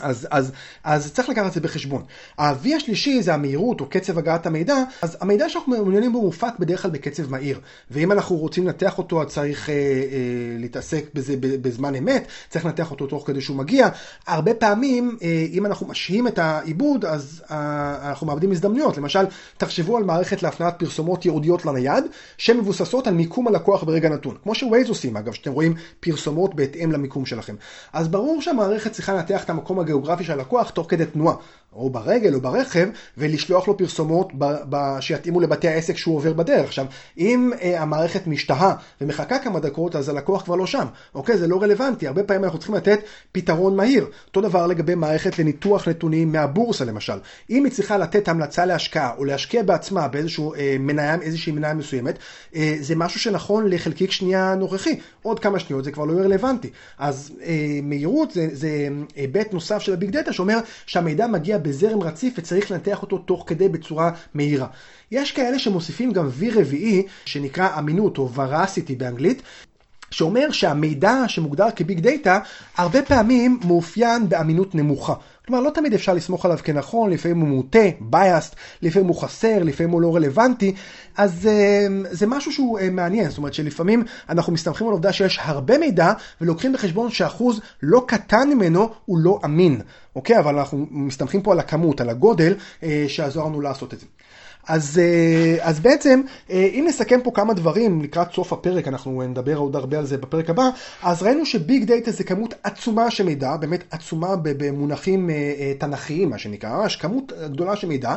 אז, 0.00 0.28
אז, 0.30 0.52
אז 0.84 1.12
צריך 1.12 1.28
לקחת 1.28 1.46
את 1.46 1.52
זה 1.52 1.60
בחשבון. 1.60 2.02
ה-V 2.38 2.68
השלישי 2.76 3.22
זה 3.22 3.34
המהירות 3.34 3.80
או 3.80 3.86
קצב 3.86 4.18
הגעת 4.18 4.46
המידע, 4.46 4.74
אז 5.02 5.16
המידע 5.20 5.48
שאנחנו 5.48 5.72
מעוניינים 5.72 6.12
בו 6.12 6.22
מופק 6.22 6.52
בדרך 6.58 6.82
כלל 6.82 6.90
בקצב 6.90 7.30
מהיר. 7.30 7.60
ואם 7.90 8.12
אנחנו 8.12 8.36
רוצים 8.36 8.66
לנתח 8.66 8.98
אותו, 8.98 9.22
אז 9.22 9.28
צריך 9.28 9.70
אה, 9.70 9.74
אה, 9.74 9.78
להתעסק 10.58 11.04
בזה 11.14 11.34
בזמן 11.40 11.94
אמת, 11.94 12.26
צריך 12.48 12.64
לנתח 12.64 12.90
אותו 12.90 13.06
תוך 13.06 13.26
כדי 13.26 13.40
שהוא 13.40 13.56
מגיע. 13.56 13.88
הרבה 14.26 14.54
פעמים, 14.54 15.18
אה, 15.22 15.46
אם 15.52 15.66
אנחנו 15.66 15.86
משהים 15.86 16.28
את 16.28 16.38
העיבוד, 16.38 17.04
אז 17.04 17.42
אה, 17.50 18.08
אנחנו 18.08 18.26
מאבדים 18.26 18.52
הזדמנויות. 18.52 18.96
למשל, 18.96 19.24
תחשבו 19.56 19.96
על 19.96 20.04
מערכת 20.04 20.42
להפניית 20.42 20.74
פרסומות 20.78 21.24
ייעודיות 21.24 21.66
לנייד, 21.66 22.04
שמבוססות 22.38 23.06
על 23.06 23.14
מיקום 23.14 23.48
הלקוח 23.48 23.84
ברגע 23.84 24.08
נתון. 24.08 24.36
כמו 24.42 24.54
שווייז 24.54 24.88
עושים, 24.88 25.16
אגב, 25.16 25.32
שאתם 25.32 25.52
רואים 25.52 25.74
פרסומות 26.00 26.54
בהתאם 26.54 26.92
למיקום 26.92 27.26
שלכם. 27.26 27.54
אז 27.92 28.08
ברור 28.08 28.42
שהמערכת 28.42 28.92
צריכה 28.92 29.14
לנתח 29.14 29.44
את 29.44 29.50
המקום 29.50 29.81
הגיאוגרפי 29.82 30.24
של 30.24 30.32
הלקוח 30.32 30.70
תוך 30.70 30.86
כדי 30.90 31.06
תנועה, 31.06 31.34
או 31.72 31.90
ברגל 31.90 32.34
או 32.34 32.40
ברכב, 32.40 32.88
ולשלוח 33.18 33.68
לו 33.68 33.76
פרסומות 33.76 34.32
ב- 34.38 34.56
ב- 34.68 35.00
שיתאימו 35.00 35.40
לבתי 35.40 35.68
העסק 35.68 35.96
שהוא 35.96 36.16
עובר 36.16 36.32
בדרך. 36.32 36.66
עכשיו, 36.66 36.86
אם 37.18 37.50
אה, 37.62 37.82
המערכת 37.82 38.26
משתהה 38.26 38.74
ומחכה 39.00 39.38
כמה 39.38 39.60
דקות, 39.60 39.96
אז 39.96 40.08
הלקוח 40.08 40.42
כבר 40.42 40.56
לא 40.56 40.66
שם. 40.66 40.86
אוקיי? 41.14 41.36
זה 41.36 41.46
לא 41.46 41.62
רלוונטי. 41.62 42.06
הרבה 42.06 42.22
פעמים 42.22 42.44
אנחנו 42.44 42.58
צריכים 42.58 42.74
לתת 42.74 43.00
פתרון 43.32 43.76
מהיר. 43.76 44.06
אותו 44.26 44.40
דבר 44.40 44.66
לגבי 44.66 44.94
מערכת 44.94 45.38
לניתוח 45.38 45.88
נתונים 45.88 46.32
מהבורסה 46.32 46.84
למשל. 46.84 47.18
אם 47.50 47.64
היא 47.64 47.72
צריכה 47.72 47.98
לתת 47.98 48.28
המלצה 48.28 48.66
להשקעה, 48.66 49.14
או 49.18 49.24
להשקיע 49.24 49.62
בעצמה 49.62 50.08
באיזשהו 50.08 50.54
אה, 50.54 50.76
מניה, 50.80 51.16
איזושהי 51.22 51.52
מניה 51.52 51.74
מסוימת, 51.74 52.18
אה, 52.54 52.76
זה 52.80 52.96
משהו 52.96 53.20
שנכון 53.20 53.70
לחלקיק 53.70 54.10
שנייה 54.10 54.54
נוכחי. 54.54 54.98
עוד 55.22 55.40
כמה 55.40 55.58
שניות 55.58 55.84
זה 55.84 55.92
כבר 55.92 56.04
לא 56.04 56.12
יהיה 56.12 56.24
רלוונטי. 56.24 56.70
אז 56.98 57.32
אה, 57.42 57.80
מהירות 57.82 58.30
זה, 58.30 58.48
זה 58.52 58.88
היבט 59.16 59.52
נוסף 59.52 59.71
של 59.80 59.92
הביג 59.92 60.10
דאטה 60.10 60.32
שאומר 60.32 60.58
שהמידע 60.86 61.26
מגיע 61.26 61.58
בזרם 61.58 62.02
רציף 62.02 62.34
וצריך 62.38 62.70
לנתח 62.70 63.02
אותו 63.02 63.18
תוך 63.18 63.44
כדי 63.46 63.68
בצורה 63.68 64.10
מהירה. 64.34 64.66
יש 65.10 65.32
כאלה 65.32 65.58
שמוסיפים 65.58 66.12
גם 66.12 66.28
V 66.40 66.58
רביעי 66.58 67.02
שנקרא 67.24 67.78
אמינות 67.78 68.18
או 68.18 68.30
veracity 68.36 68.92
באנגלית. 68.96 69.42
שאומר 70.10 70.50
שהמידע 70.50 71.24
שמוגדר 71.28 71.68
כביג 71.76 72.00
דאטה 72.00 72.38
הרבה 72.76 73.02
פעמים 73.02 73.60
מאופיין 73.64 74.28
באמינות 74.28 74.74
נמוכה. 74.74 75.14
כלומר, 75.46 75.62
לא 75.62 75.70
תמיד 75.70 75.94
אפשר 75.94 76.14
לסמוך 76.14 76.44
עליו 76.44 76.58
כנכון, 76.64 77.10
לפעמים 77.10 77.40
הוא 77.40 77.48
מוטה, 77.48 77.88
biased, 78.12 78.54
לפעמים 78.82 79.08
הוא 79.08 79.22
חסר, 79.22 79.62
לפעמים 79.62 79.90
הוא 79.92 80.02
לא 80.02 80.16
רלוונטי, 80.16 80.74
אז 81.16 81.46
אה, 81.46 81.86
זה 82.10 82.26
משהו 82.26 82.52
שהוא 82.52 82.78
אה, 82.78 82.90
מעניין, 82.90 83.28
זאת 83.28 83.38
אומרת 83.38 83.54
שלפעמים 83.54 84.04
אנחנו 84.28 84.52
מסתמכים 84.52 84.86
על 84.86 84.92
עובדה 84.92 85.12
שיש 85.12 85.38
הרבה 85.42 85.78
מידע, 85.78 86.12
ולוקחים 86.40 86.72
בחשבון 86.72 87.10
שאחוז 87.10 87.60
לא 87.82 88.04
קטן 88.08 88.48
ממנו 88.48 88.88
הוא 89.04 89.18
לא 89.18 89.40
אמין, 89.44 89.80
אוקיי? 90.16 90.38
אבל 90.38 90.58
אנחנו 90.58 90.86
מסתמכים 90.90 91.42
פה 91.42 91.52
על 91.52 91.58
הכמות, 91.58 92.00
על 92.00 92.08
הגודל, 92.08 92.54
אה, 92.82 93.04
שעזור 93.08 93.48
לנו 93.48 93.60
לעשות 93.60 93.94
את 93.94 94.00
זה. 94.00 94.06
אז, 94.68 94.98
אה, 94.98 95.56
אז 95.60 95.80
בעצם, 95.80 96.20
אה, 96.50 96.68
אם 96.72 96.84
נסכם 96.88 97.20
פה 97.24 97.30
כמה 97.34 97.54
דברים 97.54 98.02
לקראת 98.02 98.32
סוף 98.32 98.52
הפרק, 98.52 98.88
אנחנו 98.88 99.22
נדבר 99.22 99.56
עוד 99.56 99.76
הרבה 99.76 99.98
על 99.98 100.06
זה 100.06 100.18
בפרק 100.18 100.50
הבא, 100.50 100.68
אז 101.02 101.22
ראינו 101.22 101.46
שביג 101.46 101.84
דאטה 101.84 102.10
זה 102.10 102.24
כמות 102.24 102.54
עצומה 102.62 103.10
של 103.10 103.24
מידע, 103.24 103.56
באמת 103.56 103.84
עצומה 103.90 104.36
במונחים 104.42 105.30
אה, 105.30 105.72
תנכיים, 105.78 106.30
מה 106.30 106.38
שנקרא, 106.38 106.82
ממש 106.82 106.96
כמות 106.96 107.32
גדולה 107.46 107.76
של 107.76 107.88
מידע, 107.88 108.16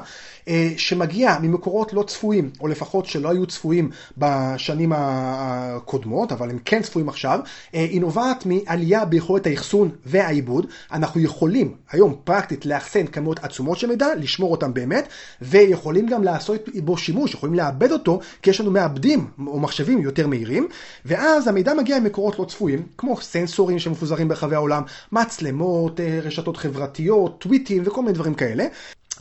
שמגיעה 0.77 1.39
ממקורות 1.39 1.93
לא 1.93 2.03
צפויים, 2.03 2.49
או 2.61 2.67
לפחות 2.67 3.05
שלא 3.05 3.29
היו 3.29 3.45
צפויים 3.45 3.89
בשנים 4.17 4.91
הקודמות, 4.95 6.31
אבל 6.31 6.49
הם 6.49 6.59
כן 6.65 6.81
צפויים 6.81 7.09
עכשיו, 7.09 7.39
היא 7.73 8.01
נובעת 8.01 8.45
מעלייה 8.45 9.05
ביכולת 9.05 9.47
האחסון 9.47 9.89
והעיבוד. 10.05 10.67
אנחנו 10.91 11.21
יכולים 11.21 11.73
היום 11.91 12.15
פרקטית 12.23 12.65
לאחסן 12.65 13.07
כמות 13.07 13.39
עצומות 13.43 13.77
של 13.77 13.87
מידע, 13.87 14.07
לשמור 14.17 14.51
אותם 14.51 14.73
באמת, 14.73 15.07
ויכולים 15.41 16.07
גם 16.07 16.23
לעשות 16.35 16.69
בו 16.83 16.97
שימוש, 16.97 17.33
יכולים 17.33 17.55
לאבד 17.55 17.91
אותו, 17.91 18.19
כי 18.41 18.49
יש 18.49 18.61
לנו 18.61 18.71
מעבדים 18.71 19.27
או 19.47 19.59
מחשבים 19.59 19.99
יותר 19.99 20.27
מהירים, 20.27 20.67
ואז 21.05 21.47
המידע 21.47 21.73
מגיע 21.73 21.99
ממקורות 21.99 22.39
לא 22.39 22.45
צפויים, 22.45 22.85
כמו 22.97 23.21
סנסורים 23.21 23.79
שמפוזרים 23.79 24.27
ברחבי 24.27 24.55
העולם, 24.55 24.83
מצלמות, 25.11 25.99
אה, 25.99 26.19
רשתות 26.23 26.57
חברתיות, 26.57 27.39
טוויטים 27.39 27.83
וכל 27.85 28.01
מיני 28.01 28.13
דברים 28.13 28.33
כאלה. 28.33 28.65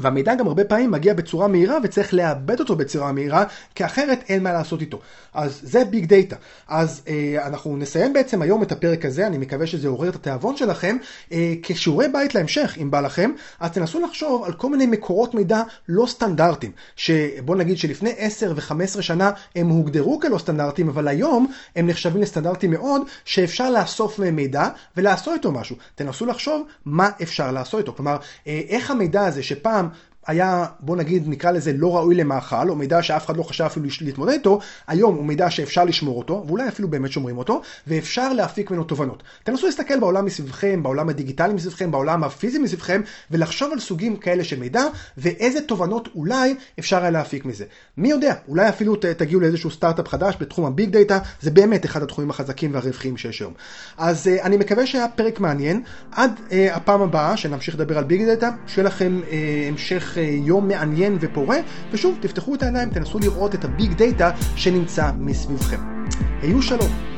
והמידע 0.01 0.35
גם 0.35 0.47
הרבה 0.47 0.65
פעמים 0.65 0.91
מגיע 0.91 1.15
בצורה 1.15 1.49
מהירה 1.49 1.79
וצריך 1.83 2.15
לאבד 2.15 2.61
אותו 2.61 2.77
בצורה 2.77 3.13
מהירה, 3.13 3.45
כי 3.75 3.85
אחרת 3.85 4.25
אין 4.29 4.43
מה 4.43 4.53
לעשות 4.53 4.81
איתו. 4.81 5.01
אז 5.35 5.61
זה 5.63 5.85
ביג 5.85 6.07
דאטה. 6.07 6.37
אז 6.69 7.03
אה, 7.09 7.47
אנחנו 7.47 7.77
נסיים 7.77 8.13
בעצם 8.13 8.43
היום 8.43 8.63
את 8.63 8.73
הפרק 8.73 9.05
הזה, 9.05 9.27
אני 9.27 9.39
מקווה 9.39 9.67
שזה 9.67 9.89
עורר 9.89 10.09
את 10.09 10.15
התיאבון 10.15 10.57
שלכם. 10.57 10.97
אה, 11.33 11.55
כשיעורי 11.63 12.09
בית 12.09 12.35
להמשך, 12.35 12.77
אם 12.83 12.91
בא 12.91 13.01
לכם, 13.01 13.31
אז 13.61 13.71
תנסו 13.71 14.01
לחשוב 14.01 14.45
על 14.45 14.53
כל 14.53 14.71
מיני 14.71 14.87
מקורות 14.87 15.35
מידע 15.35 15.63
לא 15.89 16.07
סטנדרטיים. 16.07 16.73
שבוא 16.97 17.57
נגיד 17.57 17.79
שלפני 17.79 18.13
10 18.17 18.53
ו-15 18.57 19.03
שנה 19.03 19.31
הם 19.57 19.69
הוגדרו 19.69 20.21
כלא 20.21 20.39
סטנדרטיים, 20.39 20.89
אבל 20.89 21.09
היום 21.09 21.53
הם 21.77 21.87
נחשבים 21.87 22.23
לסטנדרטיים 22.23 22.73
מאוד, 22.73 23.03
שאפשר 23.25 23.71
לאסוף 23.71 24.19
מהם 24.19 24.37
מידע 24.37 24.69
ולעשות 24.97 25.35
איתו 25.35 25.53
משהו. 25.53 25.77
תנסו 25.95 26.27
לחשוב 26.27 26.67
מה 26.85 27.11
אפשר 27.23 27.53
לעשות 27.53 27.81
איתו. 27.81 27.93
כלומר, 27.93 28.17
אה, 28.47 28.61
איך 28.69 28.91
המידע 28.91 29.27
הזה 29.27 29.43
שפעם... 29.43 29.84
קודם 29.91 30.14
היה, 30.27 30.65
בוא 30.81 30.97
נגיד, 30.97 31.29
נקרא 31.29 31.51
לזה 31.51 31.73
לא 31.73 31.97
ראוי 31.97 32.15
למאכל, 32.15 32.69
או 32.69 32.77
מידע 32.77 33.03
שאף 33.03 33.27
אחד 33.27 33.37
לא 33.37 33.43
חשב 33.43 33.65
אפילו 33.65 33.87
להתמודד 34.01 34.33
איתו, 34.33 34.59
היום 34.87 35.15
הוא 35.15 35.25
מידע 35.25 35.51
שאפשר 35.51 35.85
לשמור 35.85 36.19
אותו, 36.19 36.45
ואולי 36.47 36.69
אפילו 36.69 36.89
באמת 36.89 37.13
שומרים 37.13 37.39
אותו, 37.39 37.63
ואפשר 37.87 38.33
להפיק 38.33 38.71
ממנו 38.71 38.85
תובנות. 38.85 39.23
תנסו 39.45 39.67
להסתכל 39.67 40.01
בעולם 40.01 40.25
מסביבכם, 40.25 40.83
בעולם 40.83 41.09
הדיגיטלי 41.09 41.55
מסביבכם, 41.55 41.91
בעולם 41.91 42.25
הפיזי 42.25 42.59
מסביבכם, 42.59 43.01
ולחשוב 43.31 43.73
על 43.73 43.81
סוגים 43.81 44.17
כאלה 44.17 44.45
של 44.45 44.61
מידע, 44.61 44.83
ואיזה 45.19 45.61
תובנות 45.61 46.09
אולי 46.15 46.55
אפשר 46.79 47.01
היה 47.01 47.11
להפיק 47.11 47.45
מזה. 47.45 47.65
מי 47.97 48.11
יודע, 48.11 48.35
אולי 48.49 48.69
אפילו 48.69 48.97
תגיעו 48.97 49.41
לאיזשהו 49.41 49.71
סטארט-אפ 49.71 50.09
חדש 50.09 50.35
בתחום 50.41 50.65
הביג 50.65 50.91
דאטה, 50.91 51.19
זה 51.41 51.51
באמת 51.51 51.85
אחד 51.85 52.03
התחומים 52.03 52.31
החזקים 52.31 52.75
והרווחיים 52.75 53.17
שיש 53.17 53.41
היום. 53.41 53.53
אז 53.99 54.27
אה, 54.27 54.43
אני 54.43 54.57
מקווה 54.57 54.87
שהיה 54.87 55.09
פרק 55.09 55.41
מעניין. 55.41 55.83
עד 56.13 56.41
אה, 56.49 56.53
הפעם 56.73 57.03
הבאה, 57.03 57.37
שנמשיך 57.37 57.75
לדבר 57.75 57.99
על 57.99 58.05
ביג 58.05 58.25
דאטה, 58.25 58.51
שיהיה 58.67 58.87
לכם 58.87 59.21
אה, 59.25 59.33
המשך... 60.17 60.47
יום 60.47 60.69
מעניין 60.69 61.17
ופורה, 61.21 61.57
ושוב, 61.93 62.19
תפתחו 62.21 62.55
את 62.55 62.63
העיניים, 62.63 62.91
תנסו 62.91 63.19
לראות 63.19 63.55
את 63.55 63.65
הביג 63.65 63.93
דאטה 63.93 64.31
שנמצא 64.57 65.11
מסביבכם. 65.19 65.81
היו 66.43 66.63
שלום. 66.63 67.14